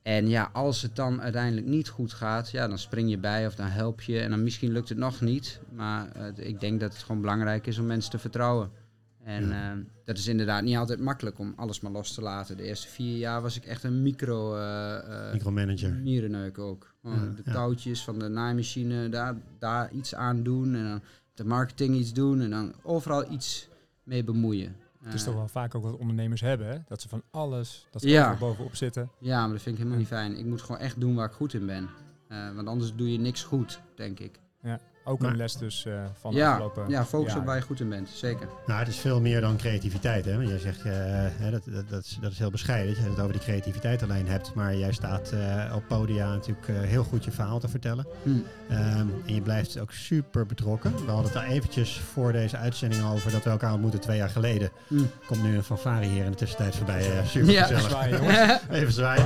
en 0.02 0.28
ja, 0.28 0.50
als 0.52 0.82
het 0.82 0.96
dan 0.96 1.22
uiteindelijk 1.22 1.66
niet 1.66 1.88
goed 1.88 2.12
gaat, 2.12 2.50
ja, 2.50 2.68
dan 2.68 2.78
spring 2.78 3.10
je 3.10 3.18
bij 3.18 3.46
of 3.46 3.54
dan 3.54 3.66
help 3.66 4.00
je. 4.00 4.20
En 4.20 4.30
dan 4.30 4.42
misschien 4.42 4.72
lukt 4.72 4.88
het 4.88 4.98
nog 4.98 5.20
niet. 5.20 5.60
Maar 5.72 6.12
eh, 6.12 6.48
ik 6.48 6.60
denk 6.60 6.80
dat 6.80 6.92
het 6.92 7.02
gewoon 7.02 7.20
belangrijk 7.20 7.66
is 7.66 7.78
om 7.78 7.86
mensen 7.86 8.10
te 8.10 8.18
vertrouwen. 8.18 8.70
En 9.26 9.48
Ja. 9.48 9.72
eh, 9.72 9.78
dat 10.04 10.18
is 10.18 10.26
inderdaad 10.26 10.62
niet 10.62 10.76
altijd 10.76 11.00
makkelijk 11.00 11.38
om 11.38 11.52
alles 11.56 11.80
maar 11.80 11.92
los 11.92 12.14
te 12.14 12.22
laten. 12.22 12.56
De 12.56 12.62
eerste 12.62 12.88
vier 12.88 13.16
jaar 13.18 13.42
was 13.42 13.56
ik 13.56 13.64
echt 13.64 13.82
een 13.82 14.02
micro... 14.02 14.56
eh, 14.56 15.26
eh, 15.26 15.32
micromanager. 15.32 15.92
Mierenneuk 15.92 16.58
ook. 16.58 16.94
Ja, 17.02 17.10
de 17.10 17.42
ja. 17.44 17.52
touwtjes 17.52 18.04
van 18.04 18.18
de 18.18 18.28
naaimachine, 18.28 19.08
daar, 19.08 19.36
daar 19.58 19.92
iets 19.92 20.14
aan 20.14 20.42
doen. 20.42 20.74
En 20.74 20.84
dan 20.84 21.00
de 21.34 21.44
marketing 21.44 21.96
iets 21.96 22.12
doen. 22.12 22.40
En 22.40 22.50
dan 22.50 22.74
overal 22.82 23.30
iets 23.32 23.68
mee 24.02 24.24
bemoeien. 24.24 24.76
Het 25.02 25.14
is 25.14 25.20
Eh, 25.20 25.26
toch 25.26 25.36
wel 25.36 25.48
vaak 25.48 25.74
ook 25.74 25.82
wat 25.82 25.96
ondernemers 25.98 26.40
hebben, 26.40 26.66
hè? 26.68 26.78
dat 26.86 27.02
ze 27.02 27.08
van 27.08 27.22
alles, 27.30 27.86
dat 27.90 28.02
ze 28.02 28.08
Ja. 28.08 28.36
bovenop 28.38 28.74
zitten. 28.76 29.10
Ja, 29.20 29.40
maar 29.42 29.52
dat 29.52 29.62
vind 29.62 29.74
ik 29.74 29.78
helemaal 29.78 29.98
niet 30.00 30.08
fijn. 30.08 30.36
Ik 30.38 30.44
moet 30.44 30.62
gewoon 30.62 30.80
echt 30.80 31.00
doen 31.00 31.14
waar 31.14 31.26
ik 31.26 31.32
goed 31.34 31.54
in 31.54 31.66
ben. 31.66 31.88
Eh, 32.28 32.54
want 32.54 32.68
anders 32.68 32.94
doe 32.94 33.12
je 33.12 33.18
niks 33.18 33.42
goed, 33.42 33.80
denk 33.96 34.20
ik. 34.20 34.40
Ook 35.08 35.20
Maar- 35.20 35.30
een 35.30 35.36
les 35.36 35.56
dus 35.56 35.84
eh, 35.86 35.92
van 36.20 36.30
de 36.32 36.36
ja, 36.38 36.50
afgelopen 36.50 36.88
ja, 36.88 37.04
focus 37.04 37.18
op 37.20 37.28
jaren. 37.28 37.44
waar 37.44 37.56
je 37.56 37.62
goed 37.62 37.80
in 37.80 37.88
bent. 37.88 38.08
Zeker. 38.08 38.48
Nou, 38.66 38.78
het 38.78 38.88
is 38.88 38.96
veel 38.98 39.20
meer 39.20 39.40
dan 39.40 39.56
creativiteit. 39.56 40.24
Hè? 40.24 40.36
Want 40.36 40.48
jij 40.48 40.58
zegt, 40.58 40.78
eh, 40.84 40.92
hè, 41.36 41.50
dat, 41.50 41.62
dat, 41.64 41.88
dat, 41.88 42.04
is, 42.04 42.18
dat 42.20 42.32
is 42.32 42.38
heel 42.38 42.50
bescheiden 42.50 42.94
dat 42.94 43.02
je 43.04 43.10
het 43.10 43.18
over 43.20 43.32
die 43.32 43.40
creativiteit 43.40 44.02
alleen 44.02 44.28
hebt. 44.28 44.54
Maar 44.54 44.76
jij 44.76 44.92
staat 44.92 45.30
eh, 45.32 45.72
op 45.74 45.82
podia 45.88 46.28
natuurlijk 46.30 46.68
eh, 46.68 46.74
heel 46.80 47.04
goed 47.04 47.24
je 47.24 47.30
verhaal 47.30 47.58
te 47.58 47.68
vertellen. 47.68 48.06
Hm. 48.22 48.30
Ehm, 48.68 49.06
en 49.26 49.34
je 49.34 49.40
blijft 49.40 49.78
ook 49.78 49.92
super 49.92 50.46
betrokken. 50.46 50.92
We 50.92 50.98
hadden 51.10 51.24
het 51.24 51.32
daar 51.32 51.46
eventjes 51.46 52.00
voor 52.12 52.32
deze 52.32 52.56
uitzending 52.56 53.04
over 53.04 53.30
dat 53.30 53.44
we 53.44 53.50
elkaar 53.50 53.72
ontmoeten 53.72 54.00
twee 54.00 54.16
jaar 54.16 54.30
geleden. 54.30 54.70
Hm. 54.88 54.98
Komt 55.26 55.42
nu 55.42 55.56
een 55.56 55.62
fanfare 55.64 56.04
hier 56.06 56.24
in 56.24 56.30
de 56.30 56.36
tussentijd 56.36 56.76
voorbij. 56.76 57.18
eh, 57.18 57.26
super 57.34 57.50
Ja. 57.50 57.62
gezellig. 57.62 57.88
Zwaaien, 57.90 58.16
jongens. 58.16 58.58
Even 58.80 58.92
zwaaien. 58.92 59.24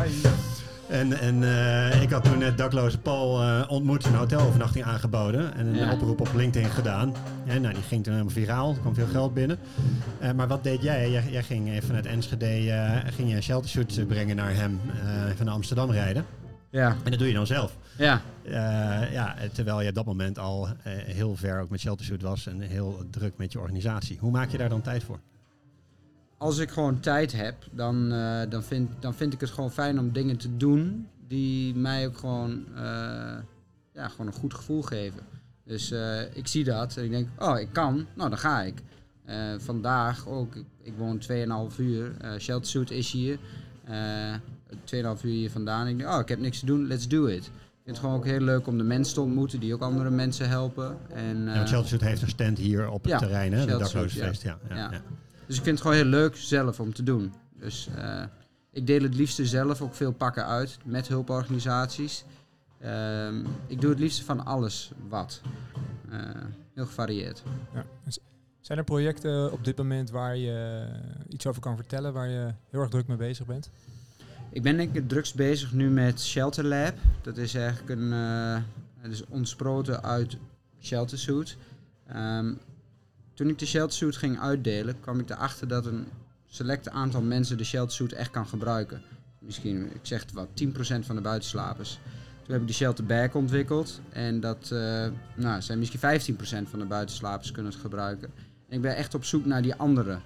En, 0.90 1.12
en 1.20 1.42
eh, 1.44 2.02
ik 2.02 2.10
had 2.10 2.24
toen 2.24 2.38
net 2.38 2.58
dakloze 2.58 2.98
Paul 2.98 3.42
eh, 3.42 3.64
ontmoet, 3.70 4.04
een 4.04 4.14
hotelovernachting 4.14 4.84
aangeboden. 4.84 5.54
En 5.54 5.66
een 5.66 5.74
Ja. 5.74 5.92
oproep 5.92 6.20
op 6.20 6.28
LinkedIn 6.34 6.70
gedaan. 6.70 7.14
Ja, 7.44 7.58
nou, 7.58 7.74
die 7.74 7.82
ging 7.82 8.02
toen 8.04 8.12
helemaal 8.12 8.34
viraal. 8.34 8.70
Er 8.74 8.80
kwam 8.80 8.94
veel 8.94 9.06
geld 9.06 9.34
binnen. 9.34 9.58
Eh, 10.20 10.32
maar 10.32 10.48
wat 10.48 10.62
deed 10.64 10.82
jij? 10.82 11.10
Jij, 11.10 11.24
jij 11.30 11.42
ging 11.42 11.68
even 11.70 11.82
vanuit 11.86 12.06
Enschede 12.06 13.02
ging 13.14 13.28
je 13.30 13.36
een 13.36 13.42
sheltershoot 13.42 13.96
eh, 13.96 14.06
brengen 14.06 14.36
naar 14.36 14.54
hem. 14.54 14.80
naar 15.44 15.54
Amsterdam 15.54 15.90
rijden. 15.90 16.24
Ja, 16.70 16.96
En 17.04 17.10
dat 17.10 17.18
doe 17.18 17.28
je 17.28 17.34
dan 17.34 17.46
zelf. 17.46 17.76
ja. 17.96 18.20
Ja, 19.12 19.34
terwijl 19.52 19.80
je 19.80 19.88
op 19.88 19.94
dat 19.94 20.04
moment 20.04 20.38
al 20.38 20.68
heel 21.06 21.36
ver 21.36 21.60
ook 21.60 21.70
met 21.70 21.80
sheltershoot 21.80 22.22
was. 22.22 22.46
En 22.46 22.60
heel 22.60 23.02
druk 23.10 23.32
met 23.36 23.52
je 23.52 23.60
organisatie. 23.60 24.18
Hoe 24.20 24.30
maak 24.30 24.50
je 24.50 24.58
daar 24.58 24.68
dan 24.68 24.80
tijd 24.80 25.04
voor? 25.04 25.18
Als 26.40 26.58
ik 26.58 26.70
gewoon 26.70 27.00
tijd 27.00 27.32
heb, 27.32 27.54
dan, 27.70 28.12
eh, 28.12 28.40
dan, 28.48 28.62
vind, 28.62 28.90
dan 29.00 29.14
vind 29.14 29.32
ik 29.32 29.40
het 29.40 29.50
gewoon 29.50 29.70
fijn 29.72 29.98
om 29.98 30.12
dingen 30.12 30.36
te 30.36 30.56
doen 30.56 31.06
die 31.28 31.74
mij 31.74 32.06
ook 32.06 32.18
gewoon, 32.18 32.64
eh, 32.74 32.82
ja, 33.92 34.08
gewoon 34.08 34.26
een 34.26 34.32
goed 34.32 34.54
gevoel 34.54 34.82
geven. 34.82 35.20
Dus 35.64 35.90
eh, 35.90 36.36
ik 36.36 36.46
zie 36.46 36.64
dat 36.64 36.96
en 36.96 37.04
ik 37.04 37.10
denk, 37.10 37.28
oh, 37.38 37.58
ik 37.58 37.68
kan, 37.72 38.06
nou 38.14 38.28
dan 38.28 38.38
ga 38.38 38.62
ik. 38.62 38.82
Vandaag 39.58 40.28
ook, 40.28 40.54
ik, 40.54 40.64
ik 40.82 40.92
woon 40.96 41.18
2,5 41.70 41.78
uur, 41.78 42.12
eh 42.20 42.30
Sheltersuit 42.38 42.90
is 42.90 43.10
hier. 43.12 43.38
eh 43.84 44.34
2,5 44.84 45.24
uur 45.24 45.32
hier 45.32 45.50
vandaan. 45.50 45.86
Ik 45.86 45.98
denk, 45.98 46.10
oh, 46.10 46.20
ik 46.20 46.28
heb 46.28 46.38
niks 46.38 46.58
te 46.60 46.66
doen, 46.66 46.86
let's 46.86 47.08
do 47.08 47.26
it. 47.26 47.44
Ik 47.46 47.50
vind 47.84 47.96
het 47.96 47.98
gewoon 47.98 48.14
ook 48.14 48.24
heel 48.24 48.40
leuk 48.40 48.66
om 48.66 48.78
de 48.78 48.84
mensen 48.84 49.14
te 49.14 49.20
ontmoeten 49.20 49.60
die 49.60 49.74
ook 49.74 49.80
andere 49.82 50.10
mensen 50.10 50.48
helpen. 50.48 50.96
En, 51.14 51.44
Ja, 51.44 51.54
want 51.54 51.68
sheltershoot 51.68 52.00
heeft 52.00 52.22
een 52.22 52.28
stand 52.28 52.58
hier 52.58 52.88
op 52.88 53.02
het 53.02 53.12
ja, 53.12 53.18
terrein, 53.18 53.52
hè? 53.52 53.66
De 53.66 53.76
daklozenfeest. 53.76 54.42
Ja. 54.42 54.58
Ja, 54.68 54.76
Ja. 54.76 55.02
Dus 55.50 55.58
ik 55.58 55.64
vind 55.64 55.78
het 55.78 55.86
gewoon 55.86 56.02
heel 56.02 56.10
leuk 56.10 56.36
zelf 56.36 56.80
om 56.80 56.92
te 56.92 57.02
doen. 57.02 57.32
Dus 57.52 57.88
eh, 57.96 58.22
ik 58.72 58.86
deel 58.86 59.02
het 59.02 59.14
liefste 59.14 59.46
zelf 59.46 59.82
ook 59.82 59.94
veel 59.94 60.12
pakken 60.12 60.46
uit 60.46 60.78
met 60.84 61.08
hulporganisaties. 61.08 62.24
Ehm, 62.80 63.44
ik 63.66 63.80
doe 63.80 63.90
het 63.90 63.98
liefste 63.98 64.24
van 64.24 64.44
alles 64.44 64.92
wat. 65.08 65.40
Eh, 66.10 66.18
heel 66.74 66.86
gevarieerd. 66.86 67.42
Ja. 67.74 67.84
Dus 68.04 68.18
Zijn 68.60 68.78
er 68.78 68.84
projecten 68.84 69.52
op 69.52 69.64
dit 69.64 69.76
moment 69.76 70.10
waar 70.10 70.36
je 70.36 70.88
eh, 70.92 71.34
iets 71.34 71.46
over 71.46 71.60
kan 71.60 71.76
vertellen, 71.76 72.12
waar 72.12 72.28
je 72.28 72.54
heel 72.68 72.80
erg 72.80 72.90
druk 72.90 73.06
mee 73.06 73.16
bezig 73.16 73.46
bent? 73.46 73.70
Ik 74.50 74.62
ben 74.62 74.76
denk 74.76 74.88
ik 74.88 74.94
het 74.94 75.08
drukst 75.08 75.34
bezig 75.34 75.72
nu 75.72 75.90
met 75.90 76.20
Shelter 76.20 76.64
Lab. 76.64 76.94
Dat 77.22 77.36
is 77.36 77.54
eigenlijk 77.54 78.00
een, 78.00 78.12
het 78.96 79.12
is 79.12 79.24
ontsproten 79.26 80.02
uit 80.02 80.36
Shelter 80.80 81.18
Suit. 81.18 81.56
Ehm, 82.06 82.52
toen 83.40 83.48
ik 83.48 83.58
de 83.58 83.66
Shelter 83.66 83.96
Suit 83.96 84.16
ging 84.16 84.40
uitdelen, 84.40 85.00
kwam 85.00 85.20
ik 85.20 85.30
erachter 85.30 85.68
dat 85.68 85.86
een 85.86 86.06
select 86.46 86.90
aantal 86.90 87.22
mensen 87.22 87.56
de 87.56 87.64
Shelter 87.64 87.94
Suit 87.94 88.12
echt 88.12 88.30
kan 88.30 88.46
gebruiken. 88.46 89.02
Misschien, 89.38 89.84
ik 89.86 90.00
zeg 90.02 90.20
het 90.20 90.32
wat, 90.32 90.48
10% 90.64 90.70
van 91.00 91.16
de 91.16 91.20
buitenslapers. 91.22 91.98
Toen 92.42 92.52
heb 92.52 92.60
ik 92.60 92.66
de 92.66 92.72
Shelter 92.72 93.04
Bag 93.04 93.34
ontwikkeld 93.34 94.00
en 94.08 94.40
dat 94.40 94.70
eh, 94.72 95.06
nou, 95.34 95.62
zijn 95.62 95.78
misschien 95.78 96.36
15% 96.66 96.68
van 96.68 96.78
de 96.78 96.84
buitenslapers 96.84 97.52
kunnen 97.52 97.72
het 97.72 97.80
gebruiken. 97.80 98.30
En 98.68 98.76
ik 98.76 98.82
ben 98.82 98.96
echt 98.96 99.14
op 99.14 99.24
zoek 99.24 99.44
naar 99.44 99.62
die 99.62 99.74
andere 99.74 100.18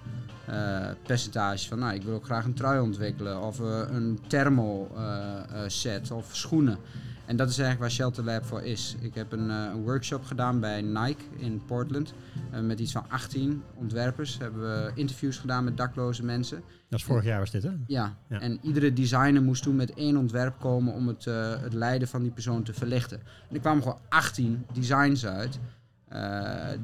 eh 0.45 0.89
percentages. 1.03 1.67
Van, 1.67 1.79
nou, 1.79 1.93
ik 1.93 2.03
wil 2.03 2.13
ook 2.13 2.25
graag 2.25 2.45
een 2.45 2.53
trui 2.53 2.79
ontwikkelen 2.79 3.41
of 3.41 3.59
eh, 3.59 3.81
een 3.91 4.19
eh, 4.29 5.63
set 5.67 6.11
of 6.11 6.29
schoenen. 6.31 6.77
En 7.25 7.35
dat 7.35 7.49
is 7.49 7.57
eigenlijk 7.57 7.79
waar 7.79 7.91
Shelter 7.91 8.23
Lab 8.23 8.45
voor 8.45 8.61
is. 8.61 8.95
Ik 8.99 9.15
heb 9.15 9.31
een, 9.31 9.49
eh, 9.49 9.69
een 9.73 9.81
workshop 9.81 10.25
gedaan 10.25 10.59
bij 10.59 10.81
Nike 10.81 11.23
in 11.37 11.61
Portland. 11.65 12.13
Eh, 12.51 12.59
met 12.59 12.79
iets 12.79 12.91
van 12.91 13.05
18 13.09 13.63
ontwerpers. 13.75 14.37
Hebben 14.37 14.61
we 14.61 14.91
interviews 14.95 15.37
gedaan 15.37 15.63
met 15.63 15.77
dakloze 15.77 16.23
mensen. 16.23 16.63
Dat 16.89 16.99
is 16.99 17.05
vorig 17.05 17.23
jaar 17.23 17.39
was 17.39 17.51
dit, 17.51 17.63
hè? 17.63 17.71
Ja. 17.87 18.17
Ja. 18.27 18.39
en 18.39 18.59
iedere 18.61 18.93
designer 18.93 19.41
moest 19.41 19.63
toen 19.63 19.75
met 19.75 19.93
één 19.93 20.17
ontwerp 20.17 20.59
komen 20.59 20.93
om 20.93 21.07
het, 21.07 21.27
eh, 21.27 21.61
het 21.61 21.73
lijden 21.73 22.07
van 22.07 22.21
die 22.21 22.31
persoon 22.31 22.63
te 22.63 22.73
verlichten. 22.73 23.19
En 23.19 23.55
er 23.55 23.59
kwamen 23.59 23.83
gewoon 23.83 23.99
18 24.09 24.65
designs 24.73 25.25
uit. 25.25 25.59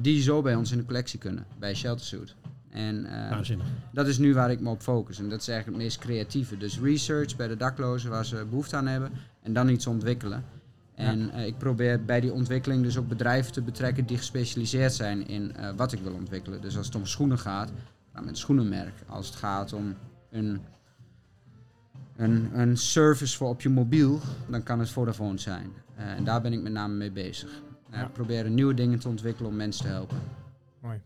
die 0.00 0.22
zo 0.22 0.42
bij 0.42 0.54
ons 0.54 0.72
in 0.72 0.78
de 0.78 0.84
collectie 0.84 1.18
kunnen, 1.18 1.44
bij 1.58 1.74
Shelter 1.74 2.06
Suit. 2.06 2.34
En 2.70 3.06
dat 3.92 4.06
is 4.06 4.18
nu 4.18 4.34
waar 4.34 4.50
ik 4.50 4.60
me 4.60 4.70
op 4.70 4.80
focus. 4.80 5.18
En 5.18 5.28
dat 5.28 5.40
is 5.40 5.48
eigenlijk 5.48 5.78
het 5.78 5.86
meest 5.86 5.98
creatieve. 5.98 6.56
Dus 6.56 6.80
research 6.80 7.36
bij 7.36 7.48
de 7.48 7.56
daklozen 7.56 8.10
waar 8.10 8.24
ze 8.24 8.46
behoefte 8.50 8.76
aan 8.76 8.86
hebben. 8.86 9.10
En 9.42 9.52
dan 9.52 9.68
iets 9.68 9.86
ontwikkelen. 9.86 10.44
En 10.94 11.30
eh, 11.30 11.46
ik 11.46 11.58
probeer 11.58 12.04
bij 12.04 12.20
die 12.20 12.32
ontwikkeling 12.32 12.82
dus 12.82 12.96
ook 12.96 13.08
bedrijven 13.08 13.52
te 13.52 13.62
betrekken 13.62 14.06
die 14.06 14.16
gespecialiseerd 14.16 14.92
zijn 14.92 15.26
in 15.26 15.56
eh, 15.56 15.70
wat 15.76 15.92
ik 15.92 16.00
wil 16.00 16.12
ontwikkelen. 16.12 16.60
Dus 16.60 16.76
als 16.76 16.86
het 16.86 16.94
om 16.94 17.06
schoenen 17.06 17.38
gaat, 17.38 17.72
dan 18.12 18.24
met 18.24 18.28
een 18.28 18.36
schoenenmerk. 18.36 18.94
Als 19.06 19.26
het 19.26 19.36
gaat 19.36 19.72
om 19.72 19.94
een, 20.30 20.60
een, 22.16 22.60
een 22.60 22.76
service 22.76 23.36
voor 23.36 23.48
op 23.48 23.60
je 23.60 23.68
mobiel, 23.68 24.20
dan 24.48 24.62
kan 24.62 24.78
het 24.78 24.90
Vodafone 24.90 25.38
zijn. 25.38 25.72
Eh, 25.96 26.10
en 26.10 26.24
daar 26.24 26.40
ben 26.40 26.52
ik 26.52 26.62
met 26.62 26.72
name 26.72 26.94
mee 26.94 27.10
bezig. 27.10 27.62
Ja. 27.90 28.06
Ik 28.06 28.12
probeer 28.12 28.50
nieuwe 28.50 28.74
dingen 28.74 28.98
te 28.98 29.08
ontwikkelen 29.08 29.50
om 29.50 29.56
mensen 29.56 29.84
te 29.84 29.90
helpen. 29.90 30.18
Mooi. 30.80 31.00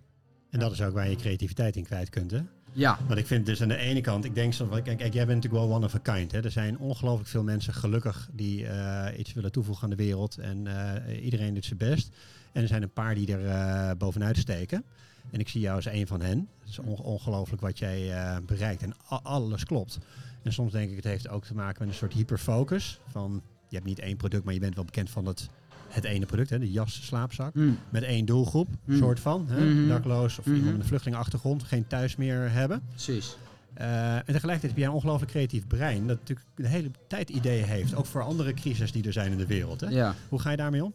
En 0.50 0.59
dat 0.59 0.73
is 0.73 0.83
ook 0.83 0.95
waar 0.95 1.11
je 1.11 1.16
creativiteit 1.16 1.76
in 1.76 1.85
kwijt 1.85 2.11
kunt, 2.11 2.31
hè? 2.31 2.43
Ja, 2.76 2.99
Want 3.06 3.18
ik 3.18 3.26
vind 3.26 3.47
dus 3.47 3.62
aan 3.62 3.68
de 3.68 3.76
ene 3.76 4.00
kant, 4.00 4.25
ik 4.25 4.35
denk 4.35 4.52
zo, 4.52 4.66
kijk, 4.66 4.99
jij 5.00 5.26
bent 5.26 5.28
natuurlijk 5.42 5.64
wel 5.64 5.75
one 5.75 5.85
of 5.85 5.95
a 5.95 5.99
kind. 5.99 6.33
Hè? 6.33 6.40
Er 6.45 6.50
zijn 6.50 6.78
ongelooflijk 6.78 7.28
veel 7.28 7.42
mensen 7.42 7.75
gelukkig 7.75 8.28
die 8.33 8.66
eh, 8.66 9.18
iets 9.18 9.33
willen 9.33 9.52
toevoegen 9.52 9.85
aan 9.85 9.90
de 9.90 9.97
wereld. 9.97 10.38
En 10.38 10.66
eh, 10.66 11.25
iedereen 11.25 11.54
doet 11.54 11.64
zijn 11.64 11.78
best. 11.78 12.11
En 12.52 12.62
er 12.62 12.68
zijn 12.68 12.83
een 12.83 12.92
paar 12.92 13.14
die 13.14 13.33
er 13.37 13.47
eh, 13.47 13.97
bovenuit 13.99 14.37
steken. 14.37 14.85
En 15.30 15.40
ik 15.40 15.49
zie 15.49 15.61
jou 15.61 15.76
als 15.76 15.85
een 15.87 16.06
van 16.06 16.21
hen. 16.21 16.49
Het 16.61 16.68
is 16.68 16.78
on- 16.78 16.97
ongelooflijk 17.02 17.62
wat 17.62 17.78
jij 17.78 18.12
bereikt. 18.47 18.83
En 18.83 18.95
alles 19.23 19.64
klopt. 19.64 19.99
En 20.42 20.52
soms 20.52 20.73
denk 20.73 20.90
ik, 20.90 20.97
het 20.97 21.04
heeft 21.04 21.28
ook 21.28 21.45
te 21.45 21.54
maken 21.54 21.78
met 21.78 21.88
een 21.88 21.95
soort 21.99 22.12
hyperfocus. 22.12 23.00
Van, 23.11 23.42
je 23.68 23.75
hebt 23.76 23.88
niet 23.88 23.99
één 23.99 24.16
product, 24.16 24.45
maar 24.45 24.54
je 24.54 24.61
bent 24.61 24.75
wel 24.75 24.85
bekend 24.85 25.11
van 25.11 25.26
het, 25.26 25.49
het 25.97 26.05
ene 26.05 26.26
product. 26.26 26.50
Hè? 26.50 26.59
De 26.59 26.71
jas, 26.71 27.07
slaapzak. 27.07 27.55
Hm. 27.55 27.71
Met 27.91 28.03
één 28.03 28.25
doelgroep, 28.25 28.69
Mm. 28.85 28.97
soort 28.97 29.21
van. 29.21 29.47
Hè? 29.49 29.65
Mhm. 29.65 29.88
Dakloos 29.88 30.38
of 30.38 30.47
iemand 30.47 30.65
met 30.65 30.75
een 30.75 30.85
vluchtelingenachtergrond. 30.87 31.62
Geen 31.62 31.87
thuis 31.87 32.17
meer 32.17 32.50
hebben. 32.53 32.83
precies. 32.91 33.37
Eh, 33.75 34.15
en 34.15 34.23
tegelijkertijd 34.26 34.62
heb 34.62 34.76
jij 34.76 34.87
een 34.87 34.93
ongelooflijk 34.93 35.31
creatief 35.33 35.67
brein. 35.67 36.07
Dat 36.07 36.19
natuurlijk 36.19 36.47
de 36.55 36.69
hele 36.69 36.91
tijd 37.09 37.31
ideeën 37.31 37.65
heeft. 37.65 37.95
Ook 37.95 38.07
voor 38.07 38.23
andere 38.23 38.55
crises 38.55 38.93
die 38.93 39.07
er 39.07 39.12
zijn 39.12 39.33
in 39.33 39.38
de 39.38 39.47
wereld. 39.47 39.81
Hè? 39.81 39.88
Ja. 39.88 40.15
Hoe 40.29 40.41
ga 40.41 40.50
je 40.50 40.57
daarmee 40.57 40.85
om? 40.85 40.93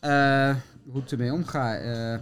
Eh, 0.00 0.54
hoe 0.90 1.02
ik 1.02 1.10
ermee 1.10 1.32
omga. 1.32 1.76
eh, 1.76 2.18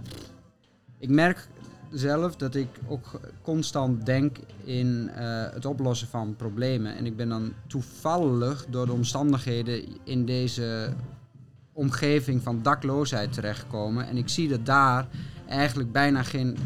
ik 0.99 1.09
merk 1.09 1.49
zelf 1.93 2.37
dat 2.37 2.55
ik 2.55 2.69
ook 2.89 3.21
constant 3.43 4.07
denk 4.07 4.37
in 4.65 5.11
het 5.53 5.65
oplossen 5.67 6.09
van 6.09 6.37
problemen. 6.37 6.97
En 6.97 7.07
ik 7.07 7.17
ben 7.17 7.29
dan 7.29 7.53
toevallig 7.67 8.67
door 8.71 8.87
de 8.87 8.93
omstandigheden 8.93 9.85
in 10.05 10.25
deze 10.27 10.93
omgeving 11.73 12.43
van 12.43 12.63
dakloosheid 12.63 13.33
terechtgekomen. 13.33 14.09
En 14.09 14.17
ik 14.17 14.29
zie 14.29 14.49
dat 14.49 14.67
daar 14.67 15.07
eigenlijk 15.49 15.93
bijna 15.93 16.23
geen 16.23 16.57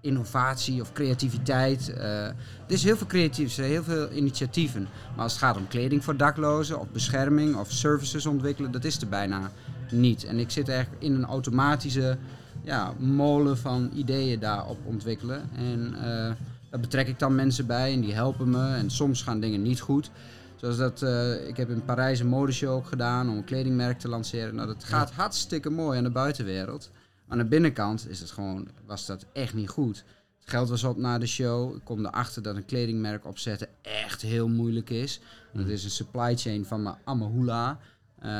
innovatie 0.00 0.80
of 0.80 0.92
creativiteit. 0.92 1.88
eh, 1.88 2.24
er 2.26 2.34
is 2.66 2.84
heel 2.84 2.96
veel 2.96 3.06
creatiefs, 3.06 3.56
heel 3.56 3.82
veel 3.82 4.12
initiatieven. 4.12 4.88
Maar 5.14 5.22
als 5.22 5.32
het 5.32 5.42
gaat 5.42 5.56
om 5.56 5.68
kleding 5.68 6.04
voor 6.04 6.16
daklozen 6.16 6.80
of 6.80 6.88
bescherming 6.88 7.56
of 7.56 7.70
services 7.70 8.26
ontwikkelen, 8.26 8.70
dat 8.70 8.84
is 8.84 9.00
er 9.00 9.08
bijna 9.08 9.50
niet. 9.90 10.24
En 10.24 10.38
ik 10.38 10.50
zit 10.50 10.68
eigenlijk 10.68 11.02
in 11.02 11.14
een 11.14 11.24
automatische 11.24 12.16
ja, 12.62 12.92
molen 12.98 13.58
van 13.58 13.90
ideeën 13.94 14.38
daarop 14.38 14.78
ontwikkelen. 14.84 15.42
En 15.56 15.94
eh, 15.94 16.32
daar 16.70 16.80
betrek 16.80 17.08
ik 17.08 17.18
dan 17.18 17.34
mensen 17.34 17.66
bij 17.66 17.92
en 17.92 18.00
die 18.00 18.14
helpen 18.14 18.50
me. 18.50 18.74
En 18.74 18.90
soms 18.90 19.22
gaan 19.22 19.40
dingen 19.40 19.62
niet 19.62 19.80
goed. 19.80 20.10
Zoals 20.56 20.76
dat, 20.76 21.02
eh, 21.02 21.48
ik 21.48 21.56
heb 21.56 21.70
in 21.70 21.84
Parijs 21.84 22.20
een 22.20 22.26
modeshow 22.26 22.74
ook 22.74 22.86
gedaan 22.86 23.28
om 23.28 23.36
een 23.36 23.44
kledingmerk 23.44 23.98
te 23.98 24.08
lanceren. 24.08 24.54
Nou, 24.54 24.66
dat 24.66 24.84
gaat 24.84 25.10
hartstikke 25.10 25.70
mooi 25.70 25.98
aan 25.98 26.04
de 26.04 26.10
buitenwereld. 26.10 26.90
Aan 27.28 27.38
de 27.38 27.44
binnenkant 27.44 28.08
is 28.08 28.20
het 28.20 28.30
gewoon, 28.30 28.68
was 28.86 29.06
dat 29.06 29.26
echt 29.32 29.54
niet 29.54 29.68
goed. 29.68 30.04
Het 30.40 30.50
geld 30.50 30.68
was 30.68 30.84
op 30.84 30.96
na 30.96 31.18
de 31.18 31.26
show. 31.26 31.74
Ik 31.74 31.84
kom 31.84 32.06
erachter 32.06 32.42
dat 32.42 32.56
een 32.56 32.64
kledingmerk 32.64 33.26
opzetten 33.26 33.68
echt 33.82 34.22
heel 34.22 34.48
moeilijk 34.48 34.90
is. 34.90 35.20
Dat 35.52 35.66
is 35.66 35.84
een 35.84 35.90
supply 35.90 36.36
chain 36.36 36.64
van 36.64 36.82
mijn 36.82 36.96
Amahula. 37.04 37.78
Eh, 38.18 38.30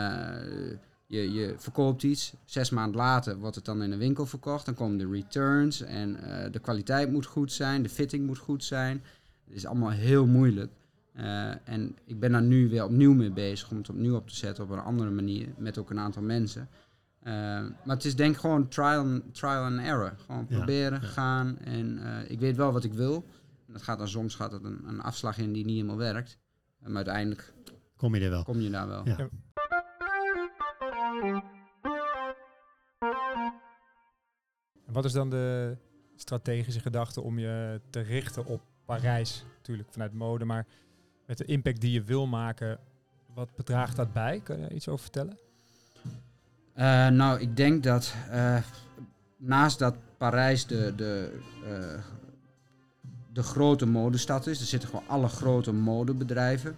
je, 1.06 1.32
je 1.32 1.54
verkoopt 1.56 2.02
iets, 2.02 2.32
zes 2.44 2.70
maanden 2.70 2.96
later 2.96 3.38
wordt 3.38 3.56
het 3.56 3.64
dan 3.64 3.82
in 3.82 3.92
een 3.92 3.98
winkel 3.98 4.26
verkocht. 4.26 4.64
Dan 4.64 4.74
komen 4.74 4.98
de 4.98 5.08
returns 5.10 5.80
en 5.80 6.16
eh, 6.22 6.52
de 6.52 6.58
kwaliteit 6.58 7.10
moet 7.10 7.26
goed 7.26 7.52
zijn, 7.52 7.82
de 7.82 7.88
fitting 7.88 8.26
moet 8.26 8.38
goed 8.38 8.64
zijn. 8.64 9.02
Het 9.44 9.56
is 9.56 9.66
allemaal 9.66 9.90
heel 9.90 10.26
moeilijk. 10.26 10.72
Eh, 11.16 11.68
en 11.68 11.96
ik 12.04 12.20
ben 12.20 12.32
daar 12.32 12.42
nu 12.42 12.68
weer 12.68 12.84
opnieuw 12.84 13.14
mee 13.14 13.30
bezig 13.30 13.70
om 13.70 13.76
het 13.76 13.88
opnieuw 13.88 14.16
op 14.16 14.28
te 14.28 14.36
zetten 14.36 14.64
op 14.64 14.70
een 14.70 14.78
andere 14.78 15.10
manier, 15.10 15.48
met 15.58 15.78
ook 15.78 15.90
een 15.90 15.98
aantal 15.98 16.22
mensen. 16.22 16.68
Eh, 17.22 17.32
maar 17.84 17.96
het 17.96 18.04
is 18.04 18.16
denk 18.16 18.34
ik 18.34 18.40
gewoon 18.40 18.68
trial, 18.68 19.20
trial 19.32 19.64
and 19.64 19.78
error. 19.78 20.12
Gewoon 20.26 20.46
Ja, 20.48 20.56
proberen, 20.56 21.00
ja. 21.00 21.06
gaan. 21.06 21.58
En 21.58 21.98
eh, 21.98 22.30
ik 22.30 22.40
weet 22.40 22.56
wel 22.56 22.72
wat 22.72 22.84
ik 22.84 22.92
wil. 22.92 23.24
En 23.66 23.72
dat 23.72 23.82
gaat 23.82 23.98
dan 23.98 24.08
soms 24.08 24.34
gaat 24.34 24.52
het 24.52 24.64
een, 24.64 24.80
een 24.88 25.00
afslag 25.00 25.38
in 25.38 25.52
die 25.52 25.64
niet 25.64 25.74
helemaal 25.74 25.96
werkt. 25.96 26.38
Maar 26.78 26.94
uiteindelijk 26.96 27.52
Kom 27.96 28.14
je 28.14 28.20
er 28.24 28.30
wel? 28.30 28.42
kom 28.44 28.60
je 28.60 28.70
daar 28.70 28.88
wel. 28.88 29.06
Ja. 29.06 29.16
Ja. 29.18 29.28
En 34.86 34.92
wat 34.92 35.04
is 35.04 35.12
dan 35.12 35.30
de 35.30 35.76
strategische 36.16 36.80
gedachte 36.80 37.20
om 37.20 37.38
je 37.38 37.80
te 37.90 38.00
richten 38.00 38.46
op 38.46 38.62
Parijs? 38.84 39.44
Natuurlijk 39.56 39.88
vanuit 39.92 40.12
mode, 40.12 40.44
maar 40.44 40.66
met 41.26 41.38
de 41.38 41.44
impact 41.44 41.80
die 41.80 41.92
je 41.92 42.02
wil 42.02 42.26
maken, 42.26 42.78
wat 43.34 43.48
bedraagt 43.56 43.96
dat 43.96 44.12
bij? 44.12 44.40
Kan 44.44 44.58
je 44.58 44.74
iets 44.74 44.88
over 44.88 45.02
vertellen? 45.02 45.38
Eh, 46.72 47.08
nou, 47.08 47.40
ik 47.40 47.56
denk 47.56 47.82
dat 47.82 48.14
eh, 48.30 48.56
naast 49.36 49.78
dat 49.78 49.94
Parijs 50.16 50.66
de, 50.66 50.92
de, 50.96 51.40
eh, 51.64 52.02
de 53.32 53.42
grote 53.42 53.86
modestad 53.86 54.46
is, 54.46 54.60
er 54.60 54.66
zitten 54.66 54.88
gewoon 54.88 55.08
alle 55.08 55.28
grote 55.28 55.72
modebedrijven. 55.72 56.74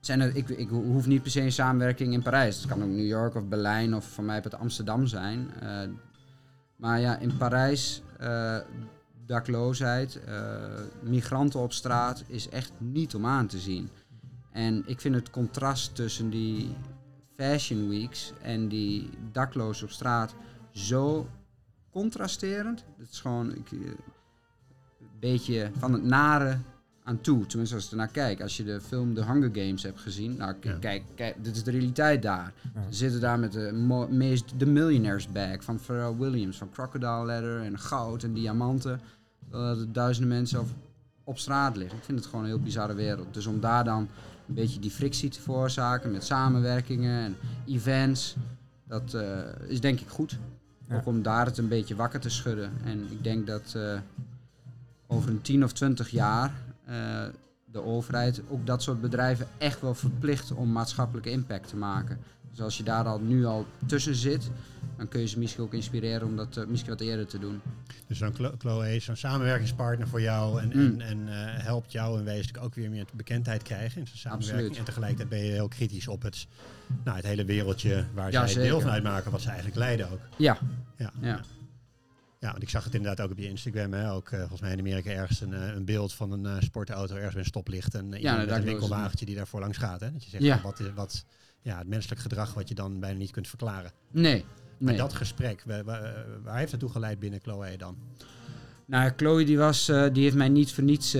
Zijn 0.00 0.20
er, 0.20 0.36
ik, 0.36 0.48
ik 0.48 0.68
hoef 0.68 1.06
niet 1.06 1.22
per 1.22 1.30
se 1.30 1.40
een 1.40 1.52
samenwerking 1.52 2.12
in 2.12 2.22
Parijs. 2.22 2.56
Het 2.56 2.66
kan 2.66 2.82
ook 2.82 2.88
New 2.88 3.06
York 3.06 3.34
of 3.34 3.48
Berlijn 3.48 3.94
of 3.94 4.12
van 4.12 4.24
mij 4.24 4.36
het 4.36 4.54
Amsterdam 4.54 5.06
zijn. 5.06 5.50
Maar 6.76 7.00
ja, 7.00 7.18
in 7.18 7.36
Parijs, 7.36 8.02
dakloosheid, 9.26 10.24
eh, 10.24 10.80
migranten 11.02 11.60
op 11.60 11.72
straat 11.72 12.24
is 12.26 12.48
echt 12.48 12.72
niet 12.78 13.14
om 13.14 13.26
aan 13.26 13.46
te 13.46 13.58
zien. 13.58 13.88
En 14.52 14.82
ik 14.86 15.00
vind 15.00 15.14
het 15.14 15.30
contrast 15.30 15.94
tussen 15.94 16.30
die 16.30 16.76
fashion 17.36 17.88
weeks 17.88 18.32
en 18.42 18.68
die 18.68 19.10
daklozen 19.32 19.86
op 19.86 19.92
straat 19.92 20.34
zo 20.70 21.28
contrasterend. 21.90 22.84
Het 22.98 23.10
is 23.10 23.20
gewoon 23.20 23.54
ik, 23.54 23.72
eh, 23.72 23.78
een 23.78 25.20
beetje 25.20 25.70
van 25.78 25.92
het 25.92 26.04
nare 26.04 26.58
aan 27.06 27.20
toe. 27.20 27.46
Tenminste, 27.46 27.74
als 27.74 27.84
ik 27.84 27.90
ernaar 27.90 28.08
kijk. 28.08 28.40
Als 28.40 28.56
je 28.56 28.64
de 28.64 28.80
film 28.80 29.14
The 29.14 29.24
Hunger 29.24 29.50
Games 29.52 29.82
hebt 29.82 30.00
gezien. 30.00 30.36
Nou, 30.36 30.54
Ja. 30.60 30.76
kijk, 30.80 31.02
kijk, 31.14 31.44
dit 31.44 31.56
is 31.56 31.62
de 31.62 31.70
realiteit 31.70 32.22
daar. 32.22 32.52
Ja. 32.74 32.80
Ze 32.90 32.96
zitten 32.96 33.20
daar 33.20 33.38
met 33.38 33.52
de 33.52 34.06
meest 34.10 34.52
de 34.56 34.66
millionaires 34.66 35.28
bag 35.28 35.64
van 35.64 35.78
Pharrell 35.78 36.16
Williams. 36.18 36.56
Van 36.56 36.70
Crocodile 36.70 37.24
Leather 37.24 37.60
en 37.62 37.78
goud 37.78 38.22
en 38.22 38.32
diamanten. 38.32 39.00
Terwijl 39.50 39.78
er 39.80 39.92
duizenden 39.92 40.30
mensen 40.36 40.66
op 41.24 41.38
straat 41.38 41.76
liggen. 41.76 41.98
Ik 41.98 42.04
vind 42.04 42.18
het 42.18 42.26
gewoon 42.28 42.44
een 42.44 42.50
heel 42.50 42.60
bizarre 42.60 42.94
wereld. 42.94 43.34
Dus 43.34 43.46
om 43.46 43.60
daar 43.60 43.84
dan 43.84 44.08
een 44.48 44.54
beetje 44.54 44.80
die 44.80 44.90
frictie 44.90 45.28
te 45.30 45.40
veroorzaken 45.40 46.10
met 46.10 46.24
samenwerkingen 46.24 47.24
en 47.24 47.36
events, 47.66 48.36
dat 48.88 49.14
eh, 49.14 49.38
is 49.66 49.80
denk 49.80 50.00
ik 50.00 50.08
goed. 50.08 50.38
Ja. 50.88 50.96
Ook 50.96 51.06
om 51.06 51.22
daar 51.22 51.46
het 51.46 51.58
een 51.58 51.68
beetje 51.68 51.94
wakker 51.94 52.20
te 52.20 52.28
schudden. 52.30 52.70
En 52.84 53.06
ik 53.10 53.24
denk 53.24 53.46
dat 53.46 53.72
eh, 53.76 53.98
over 55.06 55.30
een 55.30 55.40
10 55.42 55.64
of 55.64 55.72
20 55.72 56.08
jaar 56.10 56.52
de 57.72 57.82
overheid 57.82 58.42
ook 58.48 58.66
dat 58.66 58.82
soort 58.82 59.00
bedrijven 59.00 59.46
echt 59.58 59.80
wel 59.80 59.94
verplicht 59.94 60.52
om 60.52 60.72
maatschappelijke 60.72 61.30
impact 61.30 61.68
te 61.68 61.76
maken. 61.76 62.18
Dus 62.50 62.60
als 62.60 62.76
je 62.76 62.82
daar 62.82 63.04
al 63.04 63.18
nu 63.20 63.44
al 63.44 63.66
tussen 63.86 64.14
zit, 64.14 64.50
dan 64.96 65.08
kun 65.08 65.20
je 65.20 65.26
ze 65.26 65.38
misschien 65.38 65.64
ook 65.64 65.74
inspireren 65.74 66.26
om 66.26 66.36
dat 66.36 66.56
eh, 66.56 66.66
misschien 66.66 66.90
wat 66.90 67.00
eerder 67.00 67.26
te 67.26 67.38
doen. 67.38 67.60
Dus 68.06 68.18
zo'n 68.18 68.34
Chlo- 68.34 68.54
Chloe 68.58 68.94
is 68.94 69.04
zo'n 69.04 69.16
samenwerkingspartner 69.16 70.08
voor 70.08 70.20
jou 70.20 70.60
en, 70.60 70.68
Mm. 70.74 71.00
en, 71.00 71.00
en 71.00 71.28
eh, 71.28 71.62
helpt 71.64 71.92
jou 71.92 72.18
in 72.18 72.24
wezen 72.24 72.60
ook 72.60 72.74
weer 72.74 72.90
meer 72.90 73.06
bekendheid 73.12 73.62
krijgen 73.62 74.00
in 74.00 74.06
zijn 74.06 74.18
samenwerking. 74.18 74.58
Absoluut. 74.58 74.78
En 74.78 74.84
tegelijkertijd 74.84 75.28
ben 75.28 75.38
je 75.44 75.50
heel 75.52 75.68
kritisch 75.68 76.08
op 76.08 76.22
het, 76.22 76.46
nou, 77.04 77.16
het 77.16 77.26
hele 77.26 77.44
wereldje 77.44 78.04
waar 78.14 78.30
Ja, 78.32 78.46
zij 78.46 78.62
deel 78.62 78.80
van 78.80 78.90
uitmaken, 78.90 79.30
wat 79.30 79.40
ze 79.40 79.46
eigenlijk 79.48 79.76
leiden 79.78 80.10
ook. 80.10 80.20
Ja, 80.36 80.58
Ja. 80.96 81.10
ja. 81.20 81.28
Ja, 81.28 81.40
want 82.50 82.62
ik 82.62 82.68
zag 82.68 82.84
het 82.84 82.94
inderdaad 82.94 83.24
ook 83.26 83.30
op 83.32 83.38
je 83.38 83.48
Instagram. 83.48 83.92
Hè? 83.92 84.12
Ook 84.12 84.30
eh, 84.30 84.38
volgens 84.38 84.60
mij 84.60 84.72
in 84.72 84.78
Amerika 84.78 85.10
ergens 85.10 85.40
een, 85.40 85.52
eh, 85.54 85.74
een 85.74 85.84
beeld 85.84 86.12
van 86.12 86.32
een 86.32 86.46
eh, 86.46 86.56
sportauto 86.62 87.14
ergens 87.14 87.32
bij 87.32 87.42
een 87.42 87.48
stoplicht. 87.48 87.94
En 87.94 88.12
uh, 88.14 88.22
nou, 88.22 88.48
een 88.48 88.62
winkelwagentje 88.62 89.26
die 89.26 89.34
daarvoor 89.36 89.60
langs 89.60 89.78
gaat. 89.78 90.00
Hè? 90.00 90.12
Dat 90.12 90.24
je 90.24 90.30
zegt, 90.30 90.42
Ja. 90.42 90.60
wat, 90.62 90.80
wat 90.94 91.24
ja, 91.62 91.78
het 91.78 91.88
menselijk 91.88 92.20
gedrag 92.20 92.54
wat 92.54 92.68
je 92.68 92.74
dan 92.74 93.00
bijna 93.00 93.18
niet 93.18 93.30
kunt 93.30 93.48
verklaren. 93.48 93.90
Nee. 94.10 94.44
Maar 94.78 94.92
nee. 94.92 94.96
dat 95.02 95.12
gesprek, 95.12 95.62
wa- 95.66 95.84
wa- 95.84 96.24
waar 96.42 96.58
heeft 96.58 96.70
dat 96.70 96.80
toe 96.80 96.90
geleid 96.90 97.18
binnen 97.18 97.40
Chloe 97.42 97.76
dan? 97.76 97.96
Nou, 98.86 99.12
Chloe 99.16 99.44
die 99.44 99.58
was, 99.58 99.86
die 99.86 100.22
heeft 100.22 100.36
mij 100.36 100.48
niet 100.48 100.72
voor 100.72 100.84
niets 100.84 101.12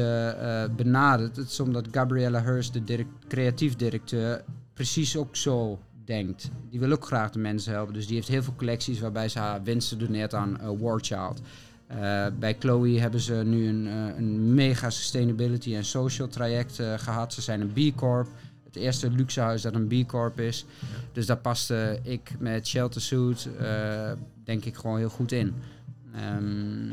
benaderd. 0.76 1.36
Het 1.36 1.50
is 1.50 1.60
omdat 1.60 1.88
Gabriella 1.90 2.42
Hurst, 2.42 2.72
de 2.72 2.84
direct- 2.84 3.26
creatief 3.28 3.76
directeur, 3.76 4.44
precies 4.74 5.16
ook 5.16 5.36
zo 5.36 5.78
denkt. 6.04 6.50
Die 6.70 6.80
wil 6.80 6.92
ook 6.92 7.06
graag 7.06 7.30
de 7.30 7.38
mensen 7.38 7.73
helpen. 7.73 7.94
Dus 7.94 8.06
die 8.06 8.14
heeft 8.14 8.28
heel 8.28 8.42
veel 8.42 8.54
collecties 8.56 9.00
waarbij 9.00 9.28
ze 9.28 9.38
haar 9.38 9.62
winsten 9.62 9.99
doneert 9.99 10.34
aan 10.34 10.61
eh, 10.61 10.68
War 10.78 11.00
Child. 11.00 11.40
Eh, 11.87 12.26
bij 12.38 12.56
Chloe 12.58 13.00
hebben 13.00 13.20
ze 13.20 13.34
nu 13.34 13.68
een, 13.68 13.87
eh, 13.87 14.16
een 14.16 14.54
mega 14.54 14.90
sustainability 14.90 15.75
en 15.75 15.84
social 15.84 16.28
traject 16.28 16.78
eh, 16.78 16.94
gehad. 16.99 17.32
Ze 17.32 17.40
zijn 17.42 17.61
een 17.61 17.92
B 17.92 17.96
Corp. 17.96 18.28
Het 18.64 18.76
eerste 18.76 19.11
luxe 19.11 19.40
huis 19.40 19.62
dat 19.62 19.75
een 19.75 19.87
B 20.04 20.08
Corp 20.08 20.40
is. 20.40 20.64
Dus 21.12 21.26
daar 21.26 21.37
paste 21.37 21.99
ik 22.02 22.32
met 22.38 22.66
Shelter 22.66 23.00
Suit 23.00 23.49
denk 24.44 24.64
ik 24.64 24.76
gewoon 24.76 24.99
heel 24.99 25.08
goed 25.08 25.32
in. 25.32 25.54
Ehm, 26.14 26.92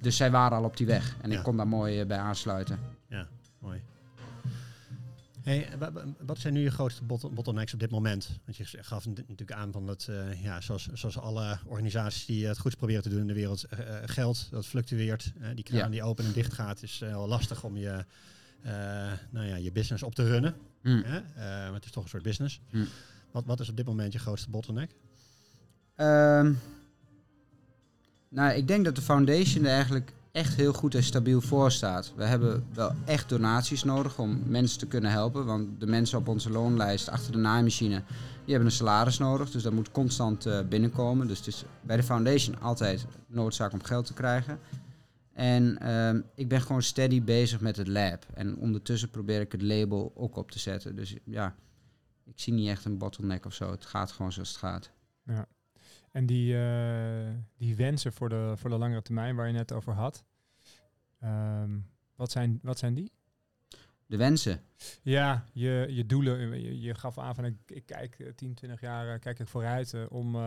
dus 0.00 0.16
zij 0.16 0.30
waren 0.30 0.58
al 0.58 0.64
op 0.64 0.76
die 0.76 0.86
weg. 0.86 1.16
En 1.20 1.30
Ja. 1.30 1.36
ik 1.38 1.42
kon 1.42 1.56
daar 1.56 1.68
mooi 1.68 2.04
bij 2.04 2.18
aansluiten. 2.18 2.78
Mooi. 3.58 3.80
Hey, 5.50 5.68
wat 6.26 6.38
zijn 6.38 6.52
nu 6.54 6.60
je 6.60 6.70
grootste 6.70 7.04
bot- 7.04 7.34
bottlenecks 7.34 7.72
op 7.72 7.80
dit 7.80 7.90
moment? 7.90 8.38
Want 8.44 8.56
je 8.56 8.64
gaf 8.64 9.06
natuurlijk 9.06 9.52
aan 9.52 9.72
van 9.72 9.86
dat, 9.86 10.06
eh, 10.10 10.42
ja, 10.42 10.60
zoals, 10.60 10.88
zoals 10.92 11.18
alle 11.18 11.58
organisaties 11.64 12.26
die 12.26 12.46
het 12.46 12.58
goed 12.58 12.76
proberen 12.76 13.02
te 13.02 13.08
doen 13.08 13.20
in 13.20 13.26
de 13.26 13.34
wereld, 13.34 13.64
eh, 13.64 13.78
eh, 13.96 14.02
geld 14.08 14.48
dat 14.50 14.66
fluctueert. 14.66 15.32
Die 15.54 15.64
kraan 15.64 15.78
Ja. 15.78 15.88
die 15.88 16.02
open 16.02 16.24
en 16.24 16.32
dicht 16.32 16.52
gaat, 16.52 16.82
is 16.82 16.98
wel 16.98 17.28
lastig 17.28 17.64
om 17.64 17.76
je, 17.76 18.04
nou 19.30 19.46
ja, 19.46 19.56
je 19.56 19.72
business 19.72 20.02
op 20.02 20.14
te 20.14 20.26
runnen. 20.28 20.54
Hm. 20.82 20.88
Eh, 20.88 21.12
maar 21.34 21.72
het 21.72 21.84
is 21.84 21.90
toch 21.90 22.02
een 22.02 22.08
soort 22.08 22.22
business. 22.22 22.60
Hm. 22.70 22.84
Wat, 23.30 23.44
wat 23.44 23.60
is 23.60 23.68
op 23.68 23.76
dit 23.76 23.86
moment 23.86 24.12
je 24.12 24.18
grootste 24.18 24.50
bottleneck? 24.50 24.90
Ehm, 25.94 26.52
nou, 28.28 28.52
ik 28.52 28.68
denk 28.68 28.84
dat 28.84 28.94
de 28.96 29.02
foundation 29.02 29.64
er 29.64 29.70
eigenlijk 29.70 30.12
echt 30.32 30.54
heel 30.54 30.72
goed 30.72 30.94
en 30.94 31.02
stabiel 31.02 31.40
voor 31.40 31.70
staat. 31.72 32.12
We 32.16 32.24
hebben 32.24 32.66
wel 32.74 32.92
echt 33.04 33.28
donaties 33.28 33.84
nodig 33.84 34.18
om 34.18 34.42
mensen 34.46 34.78
te 34.78 34.86
kunnen 34.86 35.10
helpen. 35.10 35.44
Want 35.44 35.80
de 35.80 35.86
mensen 35.86 36.18
op 36.18 36.28
onze 36.28 36.50
loonlijst 36.50 37.08
achter 37.08 37.32
de 37.32 37.38
naaimachine, 37.38 38.02
die 38.44 38.54
hebben 38.54 38.66
een 38.66 38.76
salaris 38.76 39.18
nodig. 39.18 39.50
Dus 39.50 39.62
dat 39.62 39.72
moet 39.72 39.90
constant 39.90 40.46
eh, 40.46 40.60
binnenkomen. 40.68 41.26
Dus 41.26 41.38
het 41.38 41.46
is 41.46 41.64
bij 41.82 41.96
de 41.96 42.02
foundation 42.02 42.60
altijd 42.60 43.06
noodzaak 43.26 43.72
om 43.72 43.82
geld 43.82 44.06
te 44.06 44.14
krijgen. 44.14 44.58
En 45.32 45.78
ehm, 45.78 46.20
ik 46.34 46.48
ben 46.48 46.60
gewoon 46.60 46.82
steady 46.82 47.22
bezig 47.22 47.60
met 47.60 47.76
het 47.76 47.88
lab. 47.88 48.26
En 48.34 48.56
ondertussen 48.56 49.10
probeer 49.10 49.40
ik 49.40 49.52
het 49.52 49.62
label 49.62 50.12
ook 50.14 50.36
op 50.36 50.50
te 50.50 50.58
zetten. 50.58 50.96
Dus 50.96 51.16
ja, 51.24 51.54
ik 52.24 52.40
zie 52.40 52.52
niet 52.52 52.68
echt 52.68 52.84
een 52.84 52.98
bottleneck 52.98 53.46
of 53.46 53.54
zo. 53.54 53.70
Het 53.70 53.86
gaat 53.86 54.12
gewoon 54.12 54.32
zoals 54.32 54.48
het 54.48 54.58
gaat. 54.58 54.90
En 56.10 56.26
die, 56.26 56.56
eh, 56.56 57.34
die 57.56 57.76
wensen 57.76 58.12
voor 58.12 58.28
de, 58.28 58.52
voor 58.56 58.70
de 58.70 58.78
langere 58.78 59.02
termijn 59.02 59.36
waar 59.36 59.46
je 59.46 59.52
net 59.52 59.72
over 59.72 59.92
had. 59.92 60.24
Ehm, 61.20 61.78
wat, 62.14 62.30
zijn, 62.30 62.58
wat 62.62 62.78
zijn 62.78 62.94
die? 62.94 63.12
De 64.06 64.16
wensen. 64.16 64.60
Ja, 65.02 65.44
je, 65.52 65.86
je 65.90 66.06
doelen. 66.06 66.60
Je, 66.60 66.80
je 66.80 66.94
gaf 66.94 67.18
aan 67.18 67.34
van 67.34 67.44
ik, 67.44 67.54
ik 67.66 67.86
kijk 67.86 68.18
eh, 68.18 68.32
10, 68.32 68.54
20 68.54 68.80
jaar 68.80 69.14
eh, 69.14 69.20
kijk 69.20 69.38
ik 69.38 69.48
vooruit 69.48 69.94
eh, 69.94 70.04
om. 70.08 70.34
eh, 70.34 70.40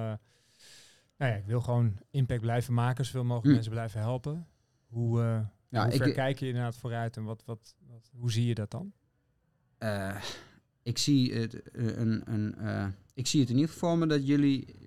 nou 1.17 1.31
ja, 1.31 1.37
ik 1.37 1.45
wil 1.45 1.61
gewoon 1.61 1.97
impact 2.11 2.41
blijven 2.41 2.73
maken, 2.73 3.05
zoveel 3.05 3.23
mogelijk 3.23 3.45
Hm. 3.47 3.53
mensen 3.53 3.71
blijven 3.71 3.99
helpen. 3.99 4.47
Hoe, 4.87 5.21
eh 5.21 5.39
Ja, 5.69 5.83
hoe 5.83 5.93
ik- 5.93 6.01
ver 6.03 6.11
kijk 6.13 6.39
je 6.39 6.47
inderdaad 6.47 6.77
vooruit 6.77 7.17
en 7.17 7.23
wat, 7.23 7.43
wat, 7.45 7.75
wat, 7.87 8.09
hoe 8.13 8.31
zie 8.31 8.45
je 8.45 8.55
dat 8.55 8.71
dan? 8.71 8.93
Eh, 9.77 10.23
ik, 10.83 10.97
zie 10.97 11.33
het, 11.33 11.61
eh, 11.71 11.85
een, 11.97 12.33
een, 12.33 12.55
eh, 12.55 12.87
ik 13.13 13.27
zie 13.27 13.39
het 13.39 13.49
in 13.49 13.55
ieder 13.55 13.71
geval 13.71 13.95
me 13.97 14.05
dat 14.07 14.27
jullie 14.27 14.82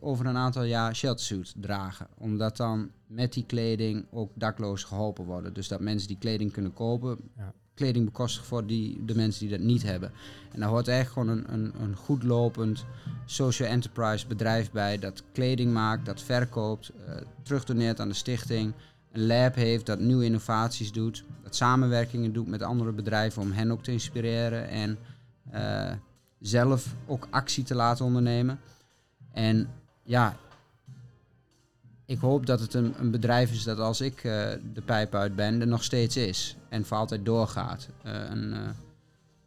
over 0.00 0.26
een 0.26 0.36
aantal 0.36 0.62
jaar 0.62 0.96
sheltersuits 0.96 1.54
dragen. 1.56 2.06
Omdat 2.18 2.56
dan 2.56 2.90
met 3.06 3.32
die 3.32 3.44
kleding 3.46 4.06
ook 4.10 4.30
daklozen 4.34 4.88
geholpen 4.88 5.24
worden. 5.24 5.54
Dus 5.54 5.68
dat 5.68 5.80
mensen 5.80 6.08
die 6.08 6.18
kleding 6.18 6.52
kunnen 6.52 6.72
kopen. 6.72 7.18
Ja. 7.36 7.52
Kleding 7.74 8.04
bekostigen 8.04 8.46
voor 8.46 8.66
die, 8.66 9.04
de 9.04 9.14
mensen 9.14 9.40
die 9.40 9.58
dat 9.58 9.66
niet 9.66 9.82
hebben. 9.82 10.12
En 10.52 10.60
daar 10.60 10.68
hoort 10.68 10.88
echt 10.88 11.10
gewoon 11.10 11.28
een, 11.28 11.52
een, 11.52 11.72
een 11.80 11.96
goed 11.96 12.22
lopend 12.22 12.84
social 13.24 13.68
enterprise 13.68 14.26
bedrijf 14.26 14.70
bij. 14.70 14.98
Dat 14.98 15.22
kleding 15.32 15.72
maakt, 15.72 16.06
dat 16.06 16.22
verkoopt, 16.22 16.88
eh 17.06 17.14
terugdoneert 17.42 18.00
aan 18.00 18.08
de 18.08 18.14
stichting. 18.14 18.72
Een 19.12 19.26
lab 19.26 19.54
heeft 19.54 19.86
dat 19.86 20.00
nieuwe 20.00 20.24
innovaties 20.24 20.92
doet. 20.92 21.24
Dat 21.42 21.56
samenwerkingen 21.56 22.32
doet 22.32 22.46
met 22.46 22.62
andere 22.62 22.92
bedrijven 22.92 23.42
om 23.42 23.52
hen 23.52 23.70
ook 23.70 23.82
te 23.82 23.92
inspireren. 23.92 24.68
En 24.68 24.98
eh, 25.50 25.92
zelf 26.40 26.94
ook 27.06 27.26
actie 27.30 27.64
te 27.64 27.74
laten 27.74 28.04
ondernemen. 28.04 28.58
En 29.34 29.68
ja, 30.02 30.36
ik 32.06 32.18
hoop 32.18 32.46
dat 32.46 32.60
het 32.60 32.74
een, 32.74 32.94
een 32.98 33.10
bedrijf 33.10 33.52
is 33.52 33.62
dat 33.62 33.78
als 33.78 34.00
ik 34.00 34.16
eh, 34.16 34.50
de 34.72 34.82
pijp 34.84 35.14
uit 35.14 35.36
ben, 35.36 35.60
er 35.60 35.66
nog 35.66 35.84
steeds 35.84 36.16
is. 36.16 36.56
En 36.68 36.84
voor 36.84 36.96
altijd 36.96 37.24
doorgaat. 37.24 37.88
Eh, 38.02 38.12
een, 38.12 38.52
eh, 38.52 38.58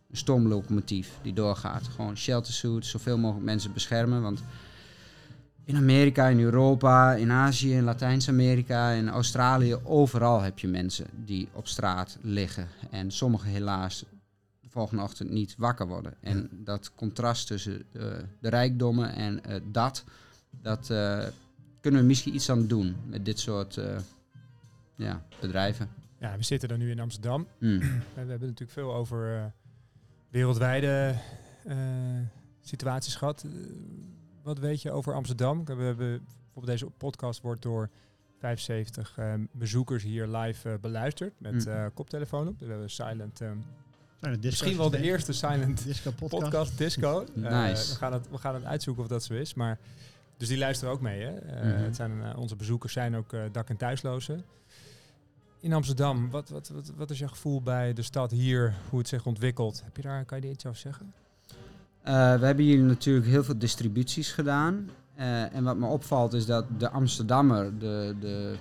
een 0.09 0.17
stoomlocomotief 0.17 1.19
die 1.21 1.33
doorgaat. 1.33 1.87
Gewoon 1.87 2.17
shelter 2.17 2.53
suits, 2.53 2.89
zoveel 2.89 3.17
mogelijk 3.17 3.45
mensen 3.45 3.73
beschermen. 3.73 4.21
Want 4.21 4.43
in 5.63 5.75
Amerika, 5.75 6.27
in 6.27 6.39
Europa, 6.39 7.13
in 7.13 7.31
Azië, 7.31 7.73
in 7.73 7.83
Latijns-Amerika, 7.83 8.89
in 8.89 9.09
Australië, 9.09 9.75
overal 9.83 10.41
heb 10.41 10.59
je 10.59 10.67
mensen 10.67 11.07
die 11.25 11.47
op 11.53 11.67
straat 11.67 12.17
liggen. 12.21 12.67
En 12.89 13.11
sommigen 13.11 13.49
helaas 13.49 14.05
de 14.67 14.73
volgende 14.73 15.03
ochtend 15.03 15.29
niet 15.29 15.55
wakker 15.57 15.87
worden. 15.87 16.13
En 16.21 16.49
dat 16.51 16.93
contrast 16.95 17.47
tussen 17.47 17.85
eh, 17.93 18.01
de 18.39 18.49
rijkdommen 18.49 19.13
en 19.13 19.43
eh, 19.43 19.61
dat, 19.71 20.03
dat 20.61 20.89
eh, 20.89 21.25
kunnen 21.81 22.01
we 22.01 22.07
misschien 22.07 22.35
iets 22.35 22.49
aan 22.49 22.67
doen 22.67 22.95
met 23.05 23.25
dit 23.25 23.39
soort 23.39 23.79
ja, 24.95 25.23
bedrijven. 25.41 25.89
Ja, 26.19 26.37
we 26.37 26.43
zitten 26.43 26.69
dan 26.69 26.79
nu 26.79 26.89
in 26.91 26.99
Amsterdam. 26.99 27.47
Hmm. 27.57 27.79
We 28.13 28.19
hebben 28.19 28.39
natuurlijk 28.39 28.71
veel 28.71 28.93
over 28.93 29.53
wereldwijde 30.29 31.15
situaties 32.61 33.15
gehad. 33.15 33.43
Eh, 33.43 33.51
wat 34.43 34.59
weet 34.59 34.81
je 34.81 34.91
over 34.91 35.13
Amsterdam? 35.13 35.65
We 35.65 35.73
hebben 35.73 35.95
bijvoorbeeld 36.07 36.65
deze 36.79 36.85
podcast 36.97 37.41
wordt 37.41 37.61
door 37.61 37.89
75 38.39 39.17
eh, 39.17 39.33
bezoekers 39.51 40.03
hier 40.03 40.27
live 40.27 40.77
beluisterd 40.81 41.33
met 41.39 41.65
Mm. 41.65 41.71
eh, 41.71 41.85
koptelefoon 41.93 42.47
op. 42.47 42.59
We 42.59 42.65
hebben 42.65 42.89
silent. 42.89 43.41
eh, 43.41 43.51
Het 44.19 44.43
misschien 44.43 44.77
wel 44.77 44.89
de 44.89 45.01
eerste 45.01 45.33
silent 45.33 45.83
disco 45.83 46.11
podcast. 46.19 46.43
podcast 46.43 46.77
disco. 46.77 47.25
Eh, 47.43 47.61
Nice. 47.63 47.89
we, 47.91 47.95
gaan 47.97 48.13
het, 48.13 48.29
we 48.31 48.37
gaan 48.37 48.53
het 48.53 48.63
uitzoeken 48.63 49.03
of 49.03 49.09
dat 49.09 49.23
zo 49.23 49.33
is. 49.33 49.53
Maar, 49.53 49.77
dus 50.37 50.47
die 50.47 50.57
luisteren 50.57 50.93
ook 50.93 51.01
mee. 51.01 51.21
Hè? 51.21 51.29
Eh, 51.37 51.63
Mhm. 51.73 51.83
het 51.83 51.95
zijn, 51.95 52.23
eh, 52.23 52.37
onze 52.39 52.55
bezoekers 52.55 52.93
zijn 52.93 53.15
ook 53.15 53.29
dak- 53.51 53.69
en 53.69 53.77
thuislozen. 53.77 54.43
In 55.59 55.73
Amsterdam, 55.73 56.29
wat, 56.29 56.49
wat, 56.49 56.69
wat, 56.73 56.91
wat 56.95 57.09
is 57.09 57.19
je 57.19 57.27
gevoel 57.27 57.61
bij 57.61 57.93
de 57.93 58.01
stad 58.01 58.31
hier, 58.31 58.73
hoe 58.89 58.99
het 58.99 59.07
zich 59.07 59.25
ontwikkelt? 59.25 59.81
Heb 59.83 59.95
je 59.95 60.01
daar, 60.01 60.25
kan 60.25 60.37
je 60.37 60.43
daar 60.43 60.53
iets 60.53 60.65
over 60.65 60.79
zeggen? 60.79 61.13
Eh, 62.01 62.13
we 62.39 62.45
hebben 62.45 62.65
hier 62.65 62.77
natuurlijk 62.79 63.25
heel 63.27 63.43
veel 63.43 63.57
distributies 63.57 64.31
gedaan. 64.31 64.89
Eh, 65.15 65.53
en 65.55 65.63
wat 65.63 65.77
me 65.77 65.85
opvalt 65.85 66.33
is 66.33 66.45
dat 66.45 66.65
de 66.77 66.89
Amsterdammer, 66.89 67.79
de, 67.79 68.15
de, 68.19 68.55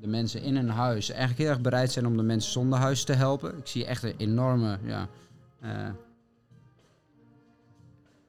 de 0.00 0.06
mensen 0.06 0.42
in 0.42 0.56
een 0.56 0.68
huis, 0.68 1.10
eigenlijk 1.10 1.38
heel 1.38 1.48
erg 1.48 1.60
bereid 1.60 1.92
zijn 1.92 2.06
om 2.06 2.16
de 2.16 2.22
mensen 2.22 2.52
zonder 2.52 2.78
huis 2.78 3.04
te 3.04 3.12
helpen. 3.12 3.58
Ik 3.58 3.66
zie 3.66 3.84
echt 3.86 4.02
een 4.02 4.14
enorme 4.16 4.78
ja, 4.84 5.08
eh, 5.60 5.88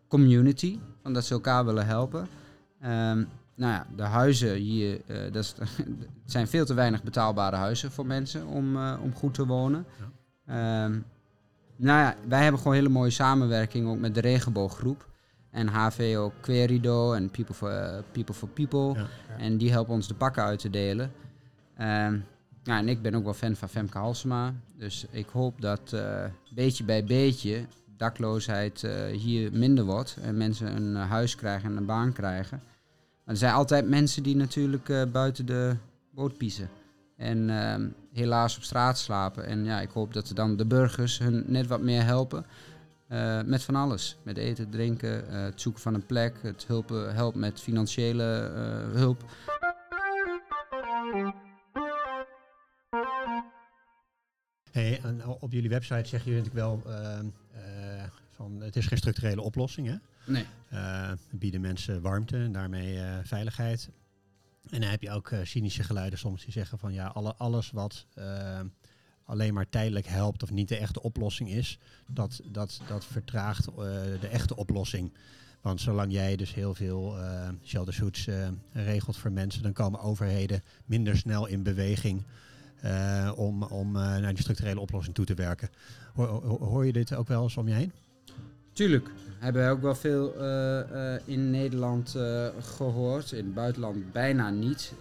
community, 0.08 0.80
van 1.02 1.14
dat 1.14 1.26
ze 1.26 1.34
elkaar 1.34 1.66
willen 1.66 1.86
helpen. 1.86 2.28
Ehm, 2.82 3.24
nou 3.56 3.74
ja, 3.74 3.88
de 3.96 4.04
huizen 4.04 4.56
hier, 4.56 5.02
eh, 5.06 5.32
dat 5.32 5.44
is, 5.44 5.56
zijn 6.26 6.48
veel 6.48 6.66
te 6.66 6.74
weinig 6.74 7.04
betaalbare 7.04 7.56
huizen 7.56 7.92
voor 7.92 8.06
mensen 8.06 8.46
om, 8.46 8.76
eh, 8.76 8.94
om 9.04 9.14
goed 9.14 9.34
te 9.34 9.46
wonen. 9.46 9.86
Ehm, 10.46 11.00
nou 11.76 12.00
ja, 12.00 12.16
wij 12.28 12.42
hebben 12.42 12.62
gewoon 12.62 12.78
hele 12.78 12.90
mooie 12.90 13.10
samenwerking 13.10 13.88
ook 13.88 14.00
met 14.00 14.16
de 14.16 14.22
regenbooggroep. 14.22 15.06
En 15.52 15.68
HVO 15.68 16.32
Querido 16.42 17.14
en 17.14 17.30
People 17.30 17.54
for 17.54 18.04
People. 18.12 18.34
For 18.34 18.48
People. 18.48 18.94
Ja. 18.94 19.08
En 19.38 19.58
die 19.58 19.72
helpen 19.72 19.94
ons 19.94 20.08
de 20.08 20.14
pakken 20.14 20.44
uit 20.44 20.60
te 20.60 20.70
delen. 20.70 21.12
Ehm, 21.78 22.20
en 22.64 22.90
ik 22.90 23.02
ben 23.02 23.16
ook 23.16 23.24
wel 23.24 23.34
fan 23.34 23.56
van 23.56 23.70
Femke 23.70 23.98
Halsema. 23.98 24.54
Dus 24.78 25.06
ik 25.10 25.28
hoop 25.28 25.62
dat 25.62 25.94
eh, 25.94 26.24
beetje 26.54 26.84
bij 26.84 27.04
beetje 27.04 27.66
dakloosheid 27.98 28.84
eh, 28.84 29.06
hier 29.06 29.52
minder 29.54 29.84
wordt. 29.84 30.18
En 30.22 30.38
mensen 30.38 30.76
een 30.76 30.96
huis 30.96 31.36
krijgen 31.36 31.70
en 31.70 31.78
een 31.78 31.86
baan 31.86 32.14
krijgen. 32.14 32.62
Er 33.26 33.38
zijn 33.38 33.54
altijd 33.54 33.88
mensen 33.88 34.24
die 34.24 34.36
natuurlijk 34.36 34.90
eh, 34.90 35.04
buiten 35.12 35.46
de 35.46 35.76
boot 36.12 36.38
piezen. 36.38 36.70
En 37.18 37.50
ehm, 37.50 37.88
helaas 38.14 38.58
op 38.58 38.64
straat 38.64 38.98
slapen. 38.98 39.46
En 39.46 39.66
ja, 39.66 39.82
ik 39.82 39.90
hoop 39.90 40.14
dat 40.14 40.32
dan 40.34 40.58
de 40.58 40.66
burgers 40.66 41.20
hun 41.20 41.44
net 41.48 41.68
wat 41.68 41.82
meer 41.82 42.04
helpen. 42.04 42.46
met 43.46 43.64
van 43.64 43.76
alles. 43.76 44.18
Met 44.24 44.38
eten, 44.38 44.70
drinken, 44.70 45.30
het 45.30 45.62
zoeken 45.62 45.82
van 45.82 45.94
een 45.94 46.06
plek. 46.06 46.36
Het 46.42 46.66
hulpen, 46.68 47.16
help 47.16 47.36
met 47.36 47.62
financiële 47.62 48.24
hulp. 48.94 49.24
Hey, 54.72 55.00
en 55.04 55.26
op 55.26 55.52
jullie 55.52 55.70
website 55.70 56.08
zeggen 56.08 56.32
jullie 56.32 56.44
natuurlijk 56.46 56.84
wel 56.86 56.94
ehm, 56.94 57.26
eh, 57.54 58.04
van 58.32 58.62
het 58.62 58.76
is 58.76 58.86
geen 58.86 58.98
structurele 58.98 59.42
oplossing. 59.42 59.88
Hè? 59.88 59.96
Nee. 60.26 60.46
Eh, 60.70 61.12
we 61.30 61.38
bieden 61.38 61.62
mensen 61.62 62.02
warmte 62.02 62.38
en 62.38 62.52
daarmee 62.52 63.00
eh, 63.00 63.18
veiligheid. 63.24 63.90
En 64.70 64.82
dan 64.82 64.90
heb 64.90 65.02
je 65.02 65.12
ook 65.12 65.32
cynische 65.44 65.84
geluiden 65.84 66.20
soms 66.20 66.44
die 66.44 66.52
zeggen 66.52 66.80
van 66.80 66.94
ja, 66.94 67.08
alle, 67.08 67.36
alles 67.36 67.72
wat 67.72 68.06
eh, 68.14 68.60
alleen 69.26 69.54
maar 69.54 69.70
tijdelijk 69.70 70.08
helpt 70.08 70.44
of 70.44 70.52
niet 70.52 70.68
de 70.68 70.78
echte 70.78 71.02
oplossing 71.02 71.50
is, 71.50 71.80
dat, 72.08 72.42
dat, 72.52 72.82
dat 72.88 73.06
vertraagt 73.06 73.66
de 74.22 74.28
echte 74.32 74.56
oplossing. 74.56 75.14
Want 75.62 75.82
zolang 75.82 76.12
jij 76.12 76.36
dus 76.36 76.54
heel 76.54 76.74
veel 76.74 77.18
eh 77.18 77.50
sheltersuits 77.64 78.28
eh 78.28 78.48
regelt 78.72 79.18
voor 79.18 79.32
mensen, 79.32 79.64
dan 79.64 79.74
komen 79.74 80.00
overheden 80.00 80.64
minder 80.86 81.18
snel 81.18 81.46
in 81.46 81.64
beweging 81.64 82.24
eh, 82.82 83.32
om, 83.36 83.64
om 83.64 83.96
eh, 83.96 84.02
naar 84.02 84.34
die 84.34 84.42
structurele 84.42 84.80
oplossing 84.80 85.16
toe 85.16 85.26
te 85.26 85.34
werken. 85.34 85.70
Hoor, 86.14 86.86
je 86.86 86.94
dit 86.94 87.16
ook 87.16 87.28
wel 87.28 87.44
eens 87.44 87.58
om 87.58 87.68
je 87.68 87.74
heen? 87.74 87.92
Tuurlijk. 88.74 89.10
Hebben 89.40 89.66
we 89.66 89.72
ook 89.72 89.82
wel 89.82 89.96
veel 89.96 90.36
eh, 90.36 91.16
in 91.26 91.50
Nederland 91.50 92.16
eh, 92.16 92.48
gehoord. 92.62 93.32
In 93.32 93.46
het 93.46 93.54
buitenland 93.54 94.12
bijna 94.12 94.50
niet. 94.50 94.94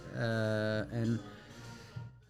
En 0.91 1.19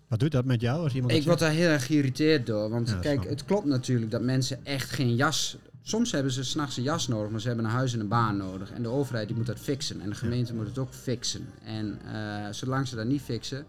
Wat 0.08 0.20
doet 0.20 0.32
dat 0.32 0.46
met 0.46 0.62
jou 0.62 0.84
als 0.84 0.94
iemand 0.94 1.14
ik 1.14 1.24
word 1.24 1.40
daar 1.40 1.52
heel 1.52 1.70
erg 1.70 1.86
geïrriteerd 1.86 2.46
door. 2.46 2.70
Want 2.70 2.90
Ja, 2.90 2.96
kijk, 2.96 3.30
het 3.30 3.46
klopt 3.46 3.66
natuurlijk 3.66 4.12
dat 4.12 4.22
mensen 4.22 4.66
echt 4.66 4.90
geen 4.90 5.16
jas... 5.16 5.58
Soms 5.82 6.12
hebben 6.12 6.32
ze 6.32 6.44
s'nachts 6.44 6.78
een 6.78 6.84
jas 6.84 7.08
nodig, 7.08 7.32
maar 7.32 7.42
ze 7.42 7.48
hebben 7.48 7.66
een 7.66 7.72
huis 7.72 7.94
en 7.94 8.00
een 8.00 8.08
baan 8.08 8.38
nodig. 8.38 8.72
En 8.72 8.82
de 8.82 8.90
overheid 8.90 9.28
die 9.28 9.38
moet 9.38 9.46
dat 9.46 9.60
fixen. 9.60 10.02
En 10.02 10.10
de 10.10 10.16
gemeente 10.16 10.54
moet 10.54 10.68
het 10.68 10.78
ook 10.78 10.94
fixen. 10.94 11.50
En 11.64 12.00
zolang 12.52 12.88
ze 12.88 12.96
dat 12.96 13.06
niet 13.06 13.22
fixen... 13.22 13.66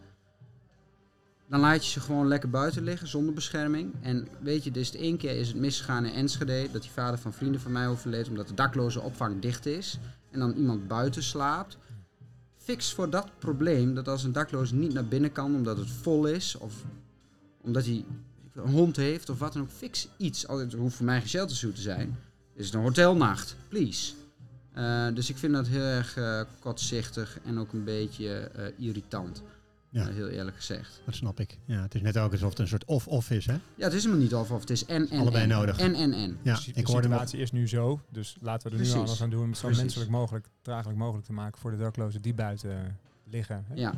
Dan 1.48 1.60
laat 1.60 1.84
je 1.84 1.90
ze 1.90 2.00
gewoon 2.00 2.28
lekker 2.28 2.50
buiten 2.50 2.82
liggen 2.82 3.08
zonder 3.08 3.34
bescherming. 3.34 3.94
En 4.00 4.28
weet 4.40 4.64
je, 4.64 4.70
dus 4.70 4.90
de 4.90 4.98
één 4.98 5.16
keer 5.16 5.36
is 5.36 5.48
het 5.48 5.56
misgegaan 5.56 6.04
in 6.04 6.12
Enschede. 6.12 6.68
Dat 6.72 6.82
die 6.82 6.90
vader 6.90 7.18
van 7.18 7.32
vrienden 7.32 7.60
van 7.60 7.72
mij 7.72 7.88
overleed 7.88 8.28
omdat 8.28 8.48
de 8.48 8.54
dakloze 8.54 9.00
opvang 9.00 9.40
dicht 9.40 9.66
is. 9.66 9.98
En 10.30 10.38
dan 10.38 10.52
iemand 10.52 10.88
buiten 10.88 11.22
slaapt. 11.22 11.76
Fix 12.56 12.92
voor 12.92 13.10
dat 13.10 13.30
probleem 13.38 13.94
dat 13.94 14.08
als 14.08 14.24
een 14.24 14.32
dakloze 14.32 14.74
niet 14.74 14.92
naar 14.92 15.06
binnen 15.06 15.32
kan 15.32 15.54
omdat 15.54 15.76
het 15.76 15.90
vol 15.90 16.26
is. 16.26 16.56
Of 16.56 16.84
omdat 17.60 17.84
hij 17.84 18.04
een 18.54 18.70
hond 18.70 18.96
heeft 18.96 19.30
of 19.30 19.38
wat 19.38 19.52
dan 19.52 19.62
ook. 19.62 19.70
Fix 19.70 20.08
iets. 20.16 20.44
Het 20.48 20.72
hoeft 20.72 20.96
voor 20.96 21.04
mij 21.04 21.18
geen 21.18 21.28
sheltersuit 21.28 21.74
te 21.74 21.80
zijn. 21.80 22.18
Is 22.54 22.66
het 22.66 22.74
een 22.74 22.80
hotelnacht? 22.80 23.56
Please. 23.68 24.12
Eh, 24.72 25.06
dus 25.14 25.30
ik 25.30 25.36
vind 25.36 25.52
dat 25.52 25.66
heel 25.66 25.82
erg 25.82 26.16
eh, 26.16 26.40
kortzichtig 26.58 27.38
en 27.44 27.58
ook 27.58 27.72
een 27.72 27.84
beetje 27.84 28.38
eh, 28.38 28.86
irritant. 28.86 29.42
Ja. 29.90 30.08
Eh, 30.08 30.14
heel 30.14 30.28
eerlijk 30.28 30.56
gezegd. 30.56 31.00
Dat 31.04 31.14
snap 31.14 31.40
ik. 31.40 31.58
Ja, 31.64 31.82
het 31.82 31.94
is 31.94 32.00
net 32.00 32.18
ook 32.18 32.32
alsof 32.32 32.50
het 32.50 32.58
een 32.58 32.68
soort 32.68 32.84
of-of 32.84 33.30
is, 33.30 33.46
hè? 33.46 33.52
Ja, 33.74 33.84
het 33.84 33.92
is 33.92 34.02
helemaal 34.02 34.22
niet 34.22 34.34
of 34.34 34.50
of 34.50 34.60
het 34.60 34.70
is 34.70 34.84
en 34.84 35.08
en 35.10 35.18
Allebei 35.20 35.42
en. 35.42 35.48
nodig. 35.48 35.78
En 35.78 35.94
en 35.94 36.12
en. 36.12 36.38
Ja, 36.42 36.54
de 36.54 36.70
ik 36.74 36.86
hoorde 36.86 37.02
hem 37.08 37.10
situatie 37.10 37.38
is 37.40 37.52
nu 37.52 37.68
zo, 37.68 38.00
dus 38.10 38.36
laten 38.40 38.62
we 38.62 38.70
er 38.70 38.76
Precies. 38.76 38.94
nu 38.94 39.00
alles 39.00 39.22
aan 39.22 39.30
doen 39.30 39.42
om 39.42 39.48
het 39.48 39.56
zo 39.58 39.64
Precies. 39.66 39.82
menselijk 39.82 40.10
mogelijk, 40.10 40.46
draaglijk 40.62 40.98
mogelijk 40.98 41.26
te 41.26 41.32
maken 41.32 41.60
voor 41.60 41.70
de 41.70 41.76
daklozen 41.76 42.22
die 42.22 42.34
buiten 42.34 42.98
liggen. 43.24 43.64
hè. 43.68 43.74
Ja. 43.74 43.94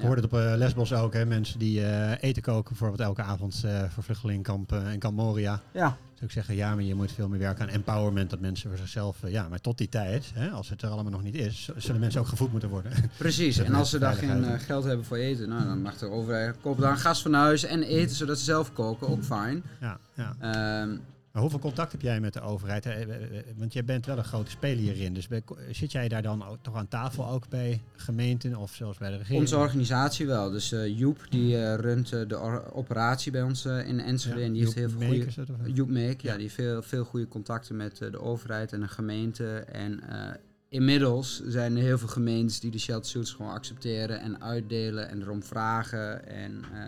Ik 0.00 0.06
hoorde 0.06 0.22
het 0.22 0.32
op 0.32 0.38
eh, 0.38 0.52
Lesbos 0.56 0.92
ook, 0.92 1.12
hè? 1.12 1.26
Mensen 1.26 1.58
die 1.58 1.84
eh, 1.84 2.12
eten 2.20 2.42
koken 2.42 2.68
bijvoorbeeld 2.68 3.00
elke 3.00 3.22
avond 3.22 3.62
eh, 3.64 3.82
voor 3.88 4.02
vluchtelingenkamp 4.02 4.72
eh, 4.72 4.92
en 4.92 4.98
kamp 4.98 5.16
Moria. 5.16 5.60
Ja. 5.72 5.96
Dus 6.14 6.22
ik 6.22 6.30
zeggen, 6.30 6.54
ja, 6.54 6.74
maar 6.74 6.84
je 6.84 6.94
moet 6.94 7.12
veel 7.12 7.28
meer 7.28 7.38
werken 7.38 7.62
aan 7.62 7.70
empowerment. 7.70 8.30
Dat 8.30 8.40
mensen 8.40 8.68
voor 8.68 8.78
zichzelf, 8.78 9.16
ja, 9.26 9.48
maar 9.48 9.60
tot 9.60 9.78
die 9.78 9.88
tijd, 9.88 10.30
hè, 10.34 10.50
als 10.50 10.68
het 10.68 10.82
er 10.82 10.88
allemaal 10.88 11.12
nog 11.12 11.22
niet 11.22 11.34
is, 11.34 11.70
zullen 11.76 12.00
mensen 12.00 12.20
ook 12.20 12.26
gevoed 12.26 12.50
moeten 12.50 12.68
worden. 12.68 12.92
Precies. 13.18 13.58
En 13.58 13.74
als 13.74 13.90
ze 13.90 13.98
daar 13.98 14.14
geen 14.14 14.60
geld 14.60 14.84
hebben 14.84 15.06
voor 15.06 15.16
eten, 15.16 15.48
nou, 15.48 15.64
dan 15.64 15.82
mag 15.82 15.98
de 15.98 16.06
overheid 16.06 16.56
kopen 16.60 16.82
daar 16.82 16.90
een 16.90 16.98
gas 16.98 17.22
van 17.22 17.32
huis 17.32 17.64
en 17.64 17.82
eten 17.82 18.16
zodat 18.16 18.38
ze 18.38 18.44
zelf 18.44 18.72
koken. 18.72 19.08
Ook 19.08 19.24
fijn. 19.24 19.62
ja, 19.80 19.98
ja. 20.14 20.36
Ehm, 20.40 20.96
Maar 21.32 21.42
hoeveel 21.42 21.60
contact 21.60 21.92
heb 21.92 22.00
jij 22.00 22.20
met 22.20 22.32
de 22.32 22.40
overheid? 22.40 22.84
hè? 22.84 22.90
Eh, 22.90 23.38
eh, 23.38 23.44
Want 23.56 23.72
jij 23.72 23.84
bent 23.84 24.06
wel 24.06 24.18
een 24.18 24.24
grote 24.24 24.50
speler 24.50 24.82
hierin. 24.84 25.14
Dus 25.14 25.28
zit 25.70 25.92
jij 25.92 26.08
daar 26.08 26.22
dan 26.22 26.44
ook, 26.46 26.56
toch 26.62 26.74
aan 26.74 26.88
tafel 26.88 27.28
ook 27.28 27.48
bij 27.48 27.80
gemeenten 27.96 28.56
of 28.56 28.74
zelfs 28.74 28.98
bij 28.98 29.10
de 29.10 29.16
regering? 29.16 29.40
onze 29.40 29.56
organisatie 29.56 30.26
wel. 30.26 30.50
Dus 30.50 30.72
eh, 30.72 30.98
Joep 30.98 31.26
die 31.28 31.56
eh, 31.56 31.74
runt 31.74 32.12
eh, 32.12 32.28
de 32.28 32.36
operatie 32.72 33.32
bij 33.32 33.42
ons 33.42 33.64
eh, 33.64 33.86
in 33.88 34.00
Enschede. 34.00 34.40
en 34.42 34.52
die 34.52 34.62
heeft 34.62 34.74
heel 34.74 34.88
veel 34.90 34.98
Make 35.08 35.32
goede... 35.32 35.72
Joep 35.72 35.88
Make, 35.88 36.06
ja, 36.06 36.16
Ja. 36.20 36.32
die 36.32 36.42
heeft 36.42 36.54
veel, 36.54 36.82
veel 36.82 37.04
goede 37.04 37.28
contacten 37.28 37.76
met 37.76 38.00
eh, 38.00 38.10
de 38.10 38.20
overheid 38.20 38.72
en 38.72 38.80
de 38.80 38.88
gemeente. 38.88 39.58
En 39.58 40.00
eh, 40.08 40.34
inmiddels 40.68 41.42
zijn 41.46 41.76
er 41.76 41.82
heel 41.82 41.98
veel 41.98 42.08
gemeentes 42.08 42.60
die 42.60 42.70
de 42.70 42.78
shelter 42.78 43.10
suits 43.10 43.32
gewoon 43.32 43.52
accepteren 43.52 44.20
en 44.20 44.42
uitdelen 44.42 45.08
en 45.08 45.22
erom 45.22 45.42
vragen. 45.42 46.26
En 46.28 46.64
eh, 46.74 46.80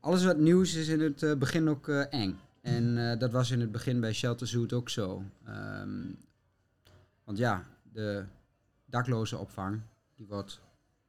alles 0.00 0.24
wat 0.24 0.38
nieuws 0.38 0.74
is 0.74 0.88
in 0.88 1.00
het 1.00 1.22
eh, 1.22 1.34
begin 1.34 1.68
ook 1.68 1.88
eh, 1.88 2.02
eng. 2.10 2.38
En 2.60 3.10
eh, 3.10 3.18
dat 3.18 3.32
was 3.32 3.50
in 3.50 3.60
het 3.60 3.72
begin 3.72 4.00
bij 4.00 4.12
Shelter 4.12 4.48
Suit 4.48 4.72
ook 4.72 4.88
zo. 4.88 5.24
Ehm, 5.44 6.12
want 7.24 7.38
ja, 7.38 7.64
de 7.82 8.24
daklozenopvang 8.84 9.80
die 10.14 10.26
wordt 10.26 10.60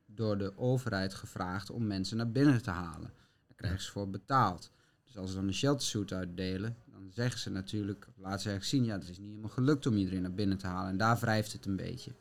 door 0.05 0.38
de 0.38 0.57
overheid 0.57 1.13
gevraagd 1.13 1.69
om 1.69 1.88
mensen 1.88 2.17
naar 2.17 2.31
binnen 2.31 2.62
te 2.62 2.69
halen. 2.69 3.12
Daar 3.47 3.55
krijgen 3.55 3.81
ze 3.81 3.91
voor 3.91 4.09
betaald. 4.09 4.71
Dus 5.05 5.17
als 5.17 5.29
ze 5.29 5.35
dan 5.35 5.47
een 5.47 5.53
sheltersuit 5.53 6.13
uitdelen, 6.13 6.75
dan 6.85 7.12
zeggen 7.12 7.39
ze 7.39 7.49
natuurlijk, 7.49 8.07
laten 8.15 8.39
ze 8.39 8.49
eigenlijk 8.49 8.63
zien, 8.63 8.83
ja, 8.83 8.99
het 8.99 9.09
is 9.09 9.17
niet 9.17 9.29
helemaal 9.29 9.49
gelukt 9.49 9.85
om 9.85 9.97
iedereen 9.97 10.21
naar 10.21 10.33
binnen 10.33 10.57
te 10.57 10.67
halen. 10.67 10.91
En 10.91 10.97
daar 10.97 11.19
wrijft 11.19 11.53
het 11.53 11.65
een 11.65 11.75
beetje. 11.75 12.15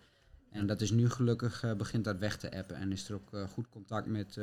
En 0.50 0.66
dat 0.66 0.80
is 0.80 0.90
nu 0.90 1.10
gelukkig, 1.10 1.62
eh, 1.62 1.74
begint 1.74 2.04
dat 2.04 2.18
weg 2.18 2.36
te 2.36 2.56
appen. 2.56 2.76
En 2.76 2.92
is 2.92 3.08
er 3.08 3.14
ook 3.14 3.32
eh, 3.32 3.48
goed 3.48 3.68
contact 3.68 4.06
met 4.06 4.36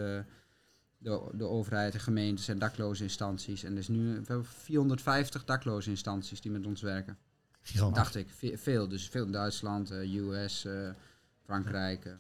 de, 1.06 1.30
de 1.34 1.44
overheid, 1.48 1.92
de 1.94 2.00
gemeentes 2.00 2.48
en 2.48 2.60
dakloze 2.60 3.04
instanties. 3.04 3.64
En 3.64 3.72
er 3.72 3.78
is 3.78 3.88
nu 3.88 4.08
we 4.14 4.24
hebben 4.28 4.46
450 4.46 5.46
dakloze 5.46 5.90
instanties 5.90 6.42
die 6.42 6.52
met 6.52 6.66
ons 6.66 6.82
werken. 6.82 7.18
Gigantisch. 7.62 7.98
Dacht 7.98 8.16
ik. 8.16 8.28
Ve- 8.30 8.58
veel. 8.58 8.88
Dus 8.88 9.08
veel 9.10 9.26
in 9.26 9.32
Duitsland, 9.32 9.92
eh, 9.92 10.14
US, 10.16 10.66
eh, 10.66 10.90
Frankrijk. 11.44 12.06
eh. 12.06 12.14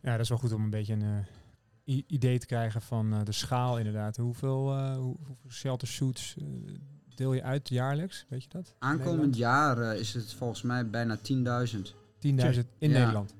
Ja, 0.00 0.10
dat 0.12 0.20
is 0.20 0.28
wel 0.28 0.38
goed 0.38 0.52
om 0.52 0.62
een 0.64 0.70
beetje 0.70 0.92
een 0.94 1.24
idee 2.06 2.38
te 2.38 2.46
krijgen 2.46 2.82
van 2.82 3.24
de 3.24 3.32
schaal 3.32 3.78
inderdaad. 3.78 4.16
Hoeveel, 4.16 4.76
hoe, 4.96 5.16
hoeveel 5.26 5.50
shelter 5.50 5.88
suits 5.88 6.36
deel 7.14 7.32
je 7.32 7.42
uit 7.42 7.68
jaarlijks? 7.68 8.26
Weet 8.28 8.42
je 8.42 8.48
dat? 8.48 8.74
Aankomend 8.78 9.36
jaar 9.36 9.96
is 9.96 10.14
het 10.14 10.32
volgens 10.34 10.62
mij 10.62 10.90
bijna 10.90 11.16
10.000. 11.16 11.94
10.000 12.18 12.68
in 12.78 12.90
Ja. 12.90 12.98
Nederland. 12.98 13.34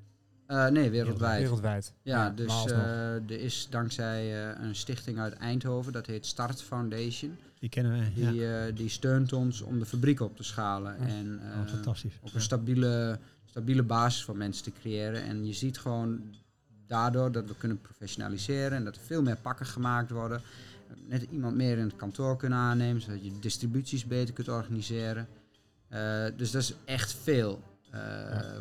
Eh, 0.46 0.66
nee, 0.68 0.90
wereldwijd. 0.90 1.40
Wereldwijd. 1.40 1.92
Ja, 2.02 2.30
dus 2.30 2.64
eh, 2.64 3.14
er 3.14 3.30
is 3.30 3.66
dankzij 3.70 4.50
eh, 4.50 4.62
een 4.64 4.74
stichting 4.74 5.18
uit 5.18 5.32
Eindhoven, 5.32 5.92
dat 5.92 6.06
heet 6.06 6.26
Start 6.26 6.62
Foundation. 6.62 7.36
Die 7.58 7.68
kennen 7.68 7.92
we. 7.92 8.20
Ja. 8.20 8.30
Die, 8.30 8.54
eh, 8.56 8.76
die 8.76 8.88
steunt 8.88 9.32
ons 9.32 9.60
om 9.60 9.78
de 9.78 9.86
fabriek 9.86 10.20
op 10.20 10.36
te 10.36 10.42
schalen. 10.42 10.96
Ja. 11.00 11.06
En 11.06 11.40
eh, 11.52 11.60
Oh, 11.60 11.66
fantastisch. 11.68 12.12
op 12.20 12.34
een 12.34 12.40
stabiele, 12.40 13.18
stabiele 13.44 13.82
basis 13.82 14.24
voor 14.24 14.36
mensen 14.36 14.64
te 14.64 14.72
creëren. 14.80 15.22
En 15.22 15.46
je 15.46 15.52
ziet 15.52 15.78
gewoon 15.78 16.20
daardoor 16.86 17.32
dat 17.32 17.46
we 17.46 17.56
kunnen 17.56 17.80
professionaliseren 17.80 18.72
en 18.72 18.84
dat 18.84 18.96
er 18.96 19.02
veel 19.02 19.22
meer 19.22 19.36
pakken 19.36 19.66
gemaakt 19.66 20.10
worden. 20.10 20.40
Net 21.08 21.26
iemand 21.30 21.56
meer 21.56 21.78
in 21.78 21.84
het 21.84 21.96
kantoor 21.96 22.36
kunnen 22.36 22.58
aannemen, 22.58 23.02
zodat 23.02 23.24
je 23.24 23.38
distributies 23.40 24.04
beter 24.06 24.34
kunt 24.34 24.48
organiseren. 24.48 25.28
Eh, 25.88 26.24
dus 26.36 26.50
dat 26.50 26.62
is 26.62 26.74
echt 26.84 27.12
veel. 27.22 27.62
Eh, 27.92 27.98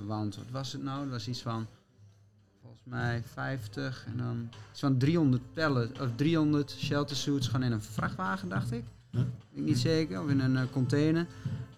Want 0.06 0.36
wat 0.36 0.46
was 0.52 0.74
het 0.74 0.84
nou? 0.84 1.02
Dat 1.04 1.10
was 1.12 1.28
iets 1.28 1.42
van 1.42 1.68
volgens 2.62 2.82
mij 2.86 3.24
50 3.34 4.06
en 4.12 4.18
dan 4.18 4.50
iets 4.72 4.80
van 4.80 4.98
300 4.98 5.54
pallet 5.54 6.00
of 6.02 6.08
300 6.16 6.72
shelter 6.72 7.16
suits 7.16 7.48
gewoon 7.48 7.64
in 7.66 7.72
een 7.72 7.82
vrachtwagen, 7.82 8.50
dacht 8.50 8.72
ik. 8.72 8.84
Weet 9.12 9.26
ik 9.54 9.64
niet 9.64 9.80
zeker, 9.80 10.22
of 10.22 10.30
in 10.30 10.40
een 10.40 10.58
eh, 10.58 10.64
container. 10.72 11.26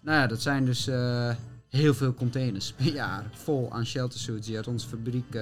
Nou 0.02 0.18
ja, 0.20 0.28
dat 0.28 0.42
zijn 0.42 0.66
dus 0.66 0.88
eh, 0.88 1.36
heel 1.70 1.94
veel 1.94 2.14
containers 2.14 2.72
per 2.74 2.94
jaar 3.04 3.26
vol 3.32 3.72
aan 3.72 3.86
sheltersuits 3.86 4.48
die 4.48 4.56
uit 4.56 4.68
onze 4.68 4.88
fabriek 4.88 5.38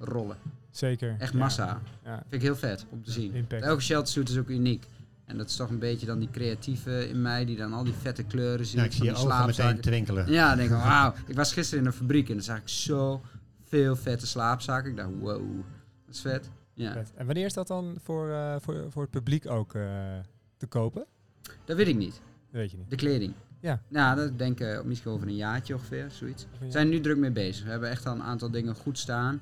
rollen. 0.00 0.36
Zeker. 0.70 1.16
Echt 1.18 1.34
massa. 1.34 1.80
Ja, 2.04 2.14
Vind 2.20 2.32
ik 2.34 2.40
heel 2.42 2.56
vet 2.56 2.86
om 2.90 3.02
te 3.02 3.10
zien. 3.10 3.34
impact. 3.34 3.62
Elke 3.62 3.82
sheltersuit 3.82 4.28
is 4.28 4.38
ook 4.38 4.48
uniek. 4.48 4.86
En 5.26 5.36
dat 5.36 5.48
is 5.48 5.56
toch 5.56 5.70
een 5.70 5.78
beetje 5.78 6.06
dan 6.06 6.18
die 6.18 6.30
creatieve 6.30 7.08
in 7.08 7.22
mij 7.22 7.44
die 7.44 7.56
dan 7.56 7.72
al 7.72 7.84
die 7.84 7.92
vette 7.92 8.22
kleuren 8.22 8.66
ziet. 8.66 8.78
Ja, 8.78 8.84
ik 8.84 8.92
zie 8.92 8.98
van 8.98 9.08
je 9.08 9.12
ogen 9.14 9.28
meteen 9.28 9.54
slaapzakken. 9.54 9.82
twinkelen. 9.82 10.30
Ja, 10.30 10.48
dan 10.48 10.56
denk 10.56 10.70
ik, 10.70 10.76
wauw. 10.90 11.14
Ik 11.26 11.36
was 11.36 11.52
gisteren 11.52 11.80
in 11.80 11.86
een 11.90 11.96
fabriek 11.96 12.28
en 12.28 12.34
dan 12.34 12.42
zag 12.42 12.56
ik 12.58 12.68
zo 12.68 13.22
veel 13.64 13.96
vette 13.96 14.26
slaapzakken. 14.26 14.90
Ik 14.90 14.96
dacht, 14.96 15.10
wow, 15.18 15.42
dat 16.06 16.14
is 16.14 16.20
vet. 16.20 16.50
Ja, 16.74 16.92
Vet. 16.92 17.12
En 17.14 17.26
wanneer 17.26 17.44
is 17.44 17.52
dat 17.52 17.66
dan 17.66 17.96
voor, 18.02 18.30
eh, 18.30 18.56
voor, 18.60 18.86
voor 18.88 19.02
het 19.02 19.10
publiek 19.10 19.50
ook 19.50 19.74
eh, 19.74 19.82
te 20.56 20.66
kopen? 20.66 21.04
dat 21.64 21.76
weet 21.76 21.88
ik 21.88 21.96
niet. 21.96 22.20
Dat 22.50 22.60
weet 22.60 22.70
je 22.70 22.76
niet. 22.76 22.90
De 22.90 22.96
kleding. 22.96 23.32
Ja. 23.60 23.82
Nou, 23.88 24.16
dat 24.16 24.38
denk 24.38 24.60
ik 24.60 24.84
misschien 24.84 25.12
over 25.12 25.26
een 25.26 25.36
jaartje 25.36 25.74
ongeveer, 25.74 26.10
zoiets. 26.10 26.46
We 26.58 26.64
jaar? 26.64 26.72
zijn 26.72 26.88
nu 26.88 27.00
druk 27.00 27.16
mee 27.16 27.30
bezig. 27.30 27.64
We 27.64 27.70
hebben 27.70 27.90
echt 27.90 28.06
al 28.06 28.14
een 28.14 28.22
aantal 28.22 28.50
dingen 28.50 28.74
goed 28.74 28.98
staan. 28.98 29.40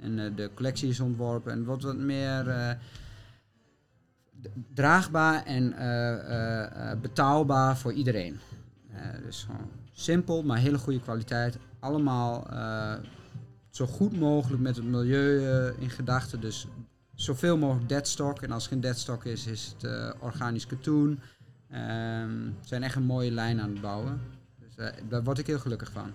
En 0.00 0.18
eh, 0.18 0.30
de 0.36 0.50
collectie 0.54 0.88
is 0.88 1.00
ontworpen. 1.00 1.52
En 1.52 1.64
wordt 1.64 1.82
wat 1.82 1.96
meer 1.96 2.48
eh, 2.48 2.70
draagbaar 4.74 5.44
en 5.44 5.72
eh, 5.72 6.90
eh, 6.90 6.98
betaalbaar 7.00 7.76
voor 7.76 7.92
iedereen. 7.92 8.38
Eh, 8.90 9.00
dus 9.24 9.42
gewoon 9.42 9.70
simpel, 9.92 10.42
maar 10.42 10.58
hele 10.58 10.78
goede 10.78 11.00
kwaliteit. 11.00 11.58
Allemaal 11.80 12.46
zo 13.70 13.86
goed 13.86 14.18
mogelijk 14.18 14.62
met 14.62 14.76
het 14.76 14.84
milieu 14.84 15.72
in 15.78 15.90
gedachten. 15.90 16.40
Dus 16.40 16.66
zoveel 17.14 17.56
mogelijk 17.58 17.88
deadstock. 17.88 18.42
En 18.42 18.50
als 18.50 18.66
geen 18.66 18.80
deadstock 18.80 19.24
is, 19.24 19.46
is 19.46 19.74
het 19.78 20.14
organisch 20.20 20.66
katoen. 20.66 21.20
We 21.68 22.50
zijn 22.60 22.82
echt 22.82 22.94
een 22.94 23.02
mooie 23.02 23.30
lijn 23.30 23.60
aan 23.60 23.70
het 23.70 23.80
bouwen. 23.80 24.20
Dus 24.58 24.90
daar 25.08 25.22
word 25.24 25.38
ik 25.38 25.46
heel 25.46 25.58
gelukkig 25.58 25.90
van. 25.92 26.12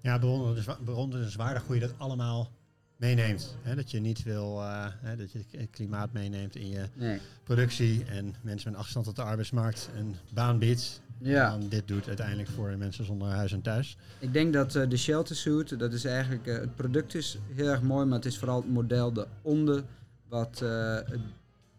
Ja, 0.00 0.18
bewonderenswa- 0.18 0.78
bewonderenswaardig 0.84 1.66
hoe 1.66 1.74
je 1.74 1.80
dat 1.80 1.94
allemaal 1.96 2.50
meeneemt. 2.96 3.56
Hè, 3.62 3.74
dat 3.74 3.90
je 3.90 4.00
niet 4.00 4.22
wil, 4.22 4.60
eh, 4.62 4.86
hè, 5.00 5.16
dat 5.16 5.32
je 5.32 5.44
het 5.50 5.70
klimaat 5.70 6.12
meeneemt 6.12 6.56
in 6.56 6.68
je 6.68 6.88
Nee. 6.94 7.20
productie 7.44 8.04
en 8.04 8.34
mensen 8.42 8.70
met 8.70 8.80
afstand 8.80 9.04
tot 9.06 9.16
de 9.16 9.22
arbeidsmarkt 9.22 9.88
een 9.96 10.16
baan 10.28 10.58
biedt. 10.58 11.02
Ja. 11.18 11.52
En 11.52 11.68
dit 11.68 11.88
doet 11.88 12.06
uiteindelijk 12.08 12.48
voor 12.48 12.76
mensen 12.78 13.04
zonder 13.04 13.28
huis 13.28 13.52
en 13.52 13.62
thuis. 13.62 13.96
Ik 14.18 14.32
denk 14.32 14.52
dat 14.52 14.74
eh, 14.74 14.88
de 14.88 14.96
shelter 14.96 15.36
suit, 15.36 15.78
dat 15.78 15.92
is 15.92 16.04
eigenlijk, 16.04 16.46
eh, 16.46 16.54
het 16.58 16.76
product 16.76 17.14
is 17.14 17.38
heel 17.54 17.68
erg 17.68 17.82
mooi, 17.82 18.06
maar 18.06 18.16
het 18.16 18.26
is 18.26 18.38
vooral 18.38 18.56
het 18.60 18.70
model 18.70 19.26
eronder 19.42 19.82
wat 20.28 20.58
het 20.58 21.20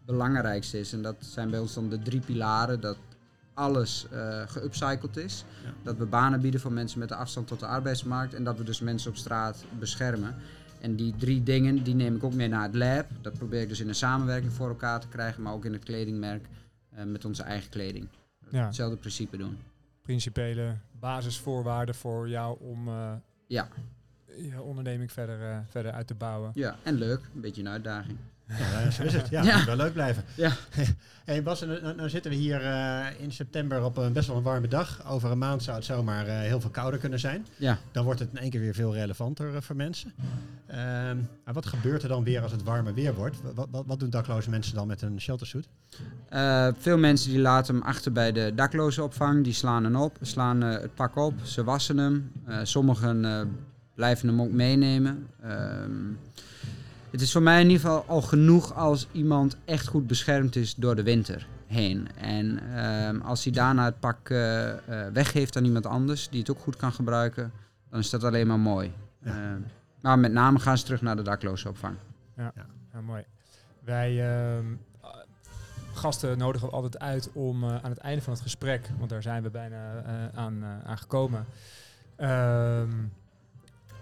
belangrijkste 0.04 0.78
is. 0.78 0.92
En 0.92 1.02
dat 1.02 1.16
zijn 1.18 1.50
bij 1.50 1.58
ons 1.58 1.74
dan 1.74 1.88
de 1.88 1.98
drie 2.02 2.20
pilaren, 2.20 2.80
dat 2.80 2.96
alles 3.54 4.06
eh 4.10 4.42
geupcycled 4.46 5.16
is. 5.16 5.44
Ja. 5.64 5.72
Dat 5.82 5.96
we 5.96 6.04
banen 6.04 6.40
bieden 6.40 6.60
voor 6.60 6.72
mensen 6.72 6.98
met 6.98 7.08
de 7.08 7.14
afstand 7.14 7.46
tot 7.46 7.60
de 7.60 7.66
arbeidsmarkt 7.66 8.34
en 8.34 8.44
dat 8.44 8.58
we 8.58 8.64
dus 8.64 8.80
mensen 8.80 9.10
op 9.10 9.16
straat 9.16 9.64
beschermen. 9.78 10.34
En 10.80 10.96
die 10.96 11.14
drie 11.16 11.42
dingen, 11.42 11.82
die 11.82 11.94
neem 11.94 12.16
ik 12.16 12.24
ook 12.24 12.34
mee 12.34 12.48
naar 12.48 12.62
het 12.62 12.74
lab. 12.74 13.06
Dat 13.20 13.32
probeer 13.32 13.60
ik 13.62 13.68
dus 13.68 13.80
in 13.80 13.88
een 13.88 13.94
samenwerking 13.94 14.52
voor 14.52 14.68
elkaar 14.68 15.00
te 15.00 15.08
krijgen, 15.08 15.42
maar 15.42 15.52
ook 15.52 15.64
in 15.64 15.72
het 15.72 15.84
kledingmerk 15.84 16.44
eh, 16.90 17.04
met 17.04 17.24
onze 17.24 17.42
eigen 17.42 17.70
kleding. 17.70 18.08
Ja, 18.50 18.64
Hetzelfde 18.66 18.96
principe 18.96 19.36
doen. 19.36 19.58
principiële 20.02 20.74
basisvoorwaarden 21.00 21.94
voor 21.94 22.28
jou 22.28 22.56
om 22.60 22.88
eh, 22.88 23.12
Ja. 23.46 23.68
je 24.36 24.62
onderneming 24.62 25.12
verder, 25.12 25.42
eh, 25.42 25.58
verder 25.70 25.92
uit 25.92 26.06
te 26.06 26.14
bouwen. 26.14 26.50
Ja, 26.54 26.76
en 26.82 26.94
leuk, 26.94 27.20
een 27.34 27.40
beetje 27.40 27.60
een 27.62 27.68
uitdaging. 27.68 28.16
Ja, 28.58 28.90
zo 28.90 29.02
is 29.02 29.12
het. 29.12 29.28
Ja, 29.28 29.42
Ja. 29.46 29.56
moet 29.56 29.64
wel 29.66 29.76
leuk 29.76 29.92
blijven. 29.92 30.24
Ja. 30.36 30.52
hey 31.24 31.42
Bas, 31.42 31.60
nou, 31.60 32.08
zitten 32.08 32.30
we 32.30 32.36
hier 32.36 32.60
eh, 32.64 33.06
in 33.20 33.32
september 33.32 33.84
op 33.84 33.96
een 33.96 34.12
best 34.12 34.28
wel 34.28 34.36
een 34.36 34.42
warme 34.42 34.68
dag. 34.68 35.06
Over 35.08 35.30
een 35.30 35.38
maand 35.38 35.62
zou 35.62 35.76
het 35.76 35.84
zomaar 35.86 36.26
eh, 36.26 36.38
heel 36.38 36.60
veel 36.60 36.70
kouder 36.70 37.00
kunnen 37.00 37.18
zijn. 37.20 37.46
Ja. 37.56 37.78
Dan 37.92 38.04
wordt 38.04 38.20
het 38.20 38.30
in 38.32 38.38
één 38.38 38.50
keer 38.50 38.60
weer 38.60 38.74
veel 38.74 38.94
relevanter 38.94 39.62
voor 39.62 39.76
mensen. 39.76 40.12
Maar 41.44 41.54
wat 41.54 41.66
gebeurt 41.66 42.02
er 42.02 42.08
dan 42.08 42.24
weer 42.24 42.42
als 42.42 42.52
het 42.52 42.62
warmer 42.62 42.94
weer 42.94 43.14
wordt? 43.14 43.36
Wat, 43.54 43.68
wat, 43.70 43.84
wat 43.86 44.00
doen 44.00 44.10
dakloze 44.10 44.50
mensen 44.50 44.74
dan 44.74 44.86
met 44.86 45.02
een 45.02 45.20
sheltersuit? 45.20 45.68
Eh, 46.28 46.68
veel 46.78 46.98
mensen 46.98 47.30
die 47.30 47.40
laten 47.40 47.74
hem 47.74 47.84
achter 47.84 48.12
bij 48.12 48.32
de 48.32 48.52
daklozenopvang. 48.54 49.44
Die 49.44 49.52
slaan 49.52 49.84
hem 49.84 49.96
op, 49.96 50.18
slaan 50.20 50.62
eh, 50.62 50.80
het 50.80 50.94
pak 50.94 51.16
op, 51.16 51.34
ze 51.42 51.64
wassen 51.64 51.98
hem. 51.98 52.32
Eh, 52.44 52.58
sommigen 52.62 53.50
blijven 53.94 54.28
hem 54.28 54.42
ook 54.42 54.50
meenemen. 54.50 55.26
Ehm, 55.42 55.90
het 57.10 57.20
is 57.20 57.32
voor 57.32 57.42
mij 57.42 57.60
in 57.60 57.70
ieder 57.70 57.80
geval 57.80 58.04
al 58.06 58.22
genoeg 58.22 58.74
als 58.74 59.06
iemand 59.12 59.56
echt 59.64 59.86
goed 59.86 60.06
beschermd 60.06 60.56
is 60.56 60.74
door 60.74 60.96
de 60.96 61.02
winter 61.02 61.46
heen. 61.66 62.08
En 62.20 62.60
ehm, 62.74 63.20
als 63.20 63.44
hij 63.44 63.52
daarna 63.52 63.84
het 63.84 64.00
pak 64.00 64.28
weggeeft 65.12 65.56
aan 65.56 65.64
iemand 65.64 65.86
anders 65.86 66.28
die 66.28 66.40
het 66.40 66.50
ook 66.50 66.60
goed 66.60 66.76
kan 66.76 66.92
gebruiken, 66.92 67.52
dan 67.90 68.00
is 68.00 68.10
dat 68.10 68.24
alleen 68.24 68.46
maar 68.46 68.58
mooi. 68.58 68.92
Ja. 69.24 69.58
Maar 70.06 70.18
met 70.18 70.32
name 70.32 70.58
gaan 70.58 70.78
ze 70.78 70.84
terug 70.84 71.02
naar 71.02 71.16
de 71.16 71.22
daklozenopvang. 71.22 71.96
Ja, 72.36 72.52
mooi. 73.00 73.24
Wij 73.84 74.30
ehm, 74.30 74.64
eh, 75.02 75.08
gasten 75.92 76.38
nodigen 76.38 76.68
we 76.68 76.74
altijd 76.74 76.98
uit 76.98 77.30
om 77.32 77.64
eh, 77.64 77.84
aan 77.84 77.90
het 77.90 77.98
einde 77.98 78.22
van 78.22 78.32
het 78.32 78.42
gesprek, 78.42 78.90
want 78.98 79.10
daar 79.10 79.22
zijn 79.22 79.42
we 79.42 79.50
bijna 79.50 80.02
eh, 80.02 80.38
aan, 80.38 80.62
eh, 80.62 80.88
aan 80.88 80.98
gekomen, 80.98 81.46
ehm, 82.16 82.90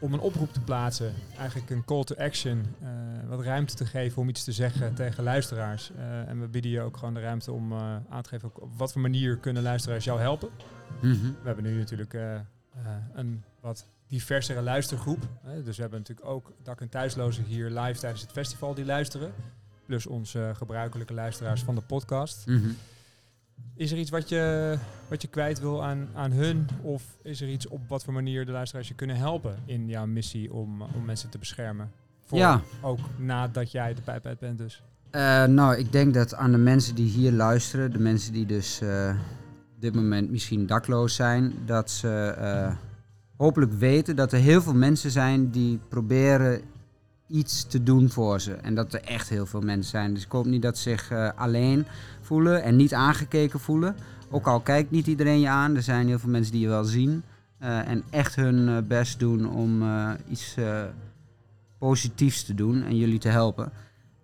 om 0.04 0.12
een 0.12 0.20
oproep 0.20 0.52
te 0.52 0.60
plaatsen, 0.60 1.14
eigenlijk 1.38 1.70
een 1.70 1.84
call 1.84 2.04
to 2.04 2.14
action, 2.14 2.64
eh, 2.82 2.88
wat 3.28 3.42
ruimte 3.42 3.74
te 3.74 3.86
geven 3.86 4.22
om 4.22 4.28
iets 4.28 4.44
te 4.44 4.52
zeggen 4.52 4.94
tegen 4.94 5.24
luisteraars. 5.24 5.90
Eh, 5.96 6.28
en 6.28 6.40
we 6.40 6.48
bieden 6.48 6.70
je 6.70 6.80
ook 6.80 6.96
gewoon 6.96 7.14
de 7.14 7.20
ruimte 7.20 7.52
om 7.52 7.72
eh, 7.72 7.96
aan 8.08 8.22
te 8.22 8.28
geven 8.28 8.50
op 8.54 8.68
wat 8.76 8.92
voor 8.92 9.00
manier 9.00 9.36
kunnen 9.36 9.62
luisteraars 9.62 10.04
jou 10.04 10.20
helpen. 10.20 10.48
Mhm. 11.00 11.22
We 11.22 11.46
hebben 11.46 11.64
nu 11.64 11.78
natuurlijk 11.78 12.16
een 13.14 13.42
wat 13.60 13.84
diversere 14.06 14.62
luistergroep. 14.62 15.28
Dus 15.64 15.76
we 15.76 15.82
hebben 15.82 15.98
natuurlijk 15.98 16.28
ook 16.28 16.52
dak- 16.62 16.80
en 16.80 16.88
thuislozen 16.88 17.44
hier 17.44 17.70
live 17.70 18.00
tijdens 18.00 18.22
het 18.22 18.32
festival 18.32 18.74
die 18.74 18.84
luisteren. 18.84 19.32
Plus 19.86 20.06
onze 20.06 20.52
gebruikelijke 20.56 21.14
luisteraars 21.14 21.62
van 21.62 21.74
de 21.74 21.80
podcast. 21.80 22.46
Mhm. 22.46 22.68
Is 23.76 23.92
er 23.92 23.98
iets 23.98 24.10
wat 24.10 24.28
je, 24.28 24.74
wat 25.08 25.22
je 25.22 25.28
kwijt 25.28 25.60
wil 25.60 25.84
aan, 25.84 26.08
aan 26.14 26.32
hun? 26.32 26.68
Of 26.82 27.02
is 27.22 27.40
er 27.40 27.48
iets 27.48 27.68
op 27.68 27.80
wat 27.88 28.04
voor 28.04 28.12
manier 28.12 28.46
de 28.46 28.52
luisteraars 28.52 28.88
je 28.88 28.94
kunnen 28.94 29.16
helpen 29.16 29.56
in 29.64 29.88
jouw 29.88 30.06
missie 30.06 30.52
om, 30.52 30.82
eh, 30.82 30.94
om 30.94 31.04
mensen 31.04 31.30
te 31.30 31.38
beschermen? 31.38 31.90
Voor 32.24 32.38
Ja. 32.38 32.62
Ook 32.80 32.98
nadat 33.18 33.70
jij 33.70 33.94
de 33.94 34.02
pijp 34.02 34.26
uit 34.26 34.38
bent 34.38 34.58
dus. 34.58 34.82
Eh, 35.10 35.44
nou, 35.44 35.76
ik 35.76 35.92
denk 35.92 36.14
dat 36.14 36.34
aan 36.34 36.50
de 36.52 36.58
mensen 36.58 36.94
die 36.94 37.08
hier 37.10 37.32
luisteren, 37.32 37.92
de 37.92 37.98
mensen 37.98 38.32
die 38.32 38.46
dus 38.46 38.80
eh, 38.80 39.16
dit 39.84 39.94
moment 39.94 40.30
misschien 40.30 40.66
dakloos 40.66 41.14
zijn, 41.14 41.54
dat 41.66 41.90
ze 41.90 42.34
eh, 42.38 42.76
hopelijk 43.36 43.72
weten 43.72 44.16
dat 44.16 44.32
er 44.32 44.38
heel 44.38 44.62
veel 44.62 44.74
mensen 44.74 45.10
zijn 45.10 45.50
die 45.50 45.78
proberen 45.88 46.60
iets 47.28 47.66
te 47.66 47.82
doen 47.82 48.10
voor 48.10 48.40
ze. 48.40 48.52
En 48.52 48.74
dat 48.74 48.94
er 48.94 49.00
echt 49.00 49.28
heel 49.28 49.46
veel 49.46 49.60
mensen 49.60 49.90
zijn. 49.90 50.14
Dus 50.14 50.24
ik 50.24 50.32
hoop 50.32 50.44
niet 50.44 50.62
dat 50.62 50.78
ze 50.78 50.90
zich 50.90 51.10
eh, 51.10 51.30
alleen 51.36 51.86
voelen 52.20 52.62
en 52.62 52.76
niet 52.76 52.94
aangekeken 52.94 53.60
voelen. 53.60 53.96
Ook 54.30 54.46
al 54.46 54.60
kijkt 54.60 54.90
niet 54.90 55.06
iedereen 55.06 55.40
je 55.40 55.48
aan, 55.48 55.76
er 55.76 55.82
zijn 55.82 56.06
heel 56.06 56.18
veel 56.18 56.30
mensen 56.30 56.52
die 56.52 56.60
je 56.60 56.68
wel 56.68 56.84
zien. 56.84 57.22
eh, 57.58 57.88
en 57.88 58.02
echt 58.10 58.34
hun 58.34 58.86
best 58.86 59.18
doen 59.18 59.50
om 59.50 59.82
iets 60.28 60.56
positiefs 61.78 62.44
te 62.44 62.54
doen 62.54 62.82
en 62.82 62.96
jullie 62.96 63.18
te 63.18 63.28
helpen. 63.28 63.72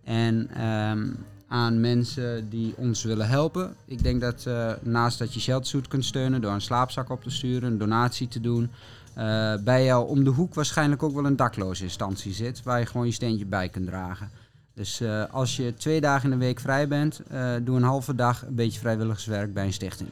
En 0.05 0.49
ehm, 0.55 1.09
aan 1.51 1.81
mensen 1.81 2.49
die 2.49 2.75
ons 2.77 3.03
willen 3.05 3.29
helpen. 3.29 3.75
Ik 3.85 4.03
denk 4.03 4.21
dat 4.21 4.47
eh, 4.47 4.73
naast 4.83 5.19
dat 5.19 5.35
je 5.35 5.41
Sheltersuit 5.41 5.89
kunt 5.89 6.05
steunen 6.05 6.41
door 6.41 6.53
een 6.53 6.61
slaapzak 6.61 7.11
op 7.11 7.23
te 7.23 7.31
sturen, 7.31 7.73
een 7.73 7.79
donatie 7.79 8.29
te 8.29 8.41
doen, 8.41 8.71
eh, 9.15 9.55
bij 9.65 9.85
jou 9.85 10.09
om 10.09 10.25
de 10.25 10.31
hoek 10.31 10.55
waarschijnlijk 10.55 11.03
ook 11.03 11.15
wel 11.15 11.25
een 11.27 11.37
dakloze 11.37 11.83
instantie 11.83 12.33
zit, 12.33 12.63
waar 12.63 12.79
je 12.79 12.87
gewoon 12.87 13.07
je 13.07 13.13
steentje 13.13 13.47
bij 13.47 13.69
kunt 13.69 13.87
dragen. 13.87 14.31
Dus 14.75 15.01
eh, 15.01 15.25
als 15.31 15.57
je 15.57 15.75
twee 15.75 16.01
dagen 16.01 16.33
in 16.33 16.39
de 16.39 16.45
week 16.45 16.61
vrij 16.61 16.89
bent, 16.89 17.21
eh, 17.29 17.53
doe 17.63 17.77
een 17.77 17.83
halve 17.83 18.15
dag 18.15 18.47
een 18.47 18.55
beetje 18.55 18.81
vrijwilligerswerk 18.81 19.55
bij 19.55 19.65
een 19.65 19.73
stichting. 19.73 20.09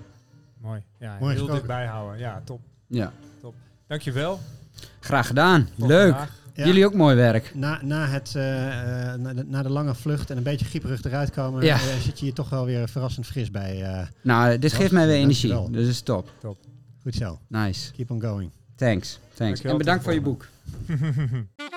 Mooi. 0.61 0.83
Ja, 0.99 1.09
Mooi 1.09 1.21
heel 1.21 1.29
gesproken. 1.29 1.55
dichtbij 1.55 1.87
houden. 1.87 2.19
Ja, 2.19 2.43
top. 2.45 2.61
Ja, 2.87 3.13
Dankjewel. 3.87 4.41
graag 5.01 5.27
gedaan. 5.27 5.69
Leuk. 5.75 6.11
vandaag. 6.11 6.37
Ja. 6.59 6.67
Jullie 6.67 6.87
ook 6.87 6.95
mooi 6.95 7.17
werk. 7.17 7.51
Na, 7.55 7.81
na, 7.83 8.07
het, 8.07 8.33
eh, 8.37 9.13
eh, 9.13 9.21
na, 9.21 9.35
de, 9.35 9.45
na 9.47 9.63
de 9.63 9.69
lange 9.69 9.95
vlucht 9.95 10.31
en 10.31 10.37
een 10.37 10.43
beetje 10.43 10.65
grieperig 10.67 11.03
eruit 11.05 11.31
komen, 11.31 11.65
Ja. 11.65 11.75
eh, 11.75 11.81
zit 12.03 12.19
je 12.19 12.25
hier 12.25 12.35
toch 12.35 12.51
wel 12.51 12.65
weer 12.65 12.89
verrassend 12.89 13.27
fris 13.27 13.51
bij. 13.51 13.83
eh. 13.83 14.07
Nou, 14.23 14.59
dit 14.59 14.73
geeft 14.73 14.93
mij 14.93 15.07
weer 15.07 15.17
energie. 15.17 15.49
Dus 15.71 15.71
dat 15.71 15.91
is 15.91 16.01
top. 16.01 16.31
goed 17.03 17.15
zo. 17.15 17.39
Nice. 17.49 17.93
Keep 17.93 18.11
on 18.11 18.21
going. 18.21 18.51
Thanks. 18.77 19.11
Thanks. 19.19 19.37
Dankjewel, 19.37 19.73
En 19.73 19.79
bedankt 19.79 20.05
voor 20.05 20.13
je 20.13 20.21
boek. 20.21 20.47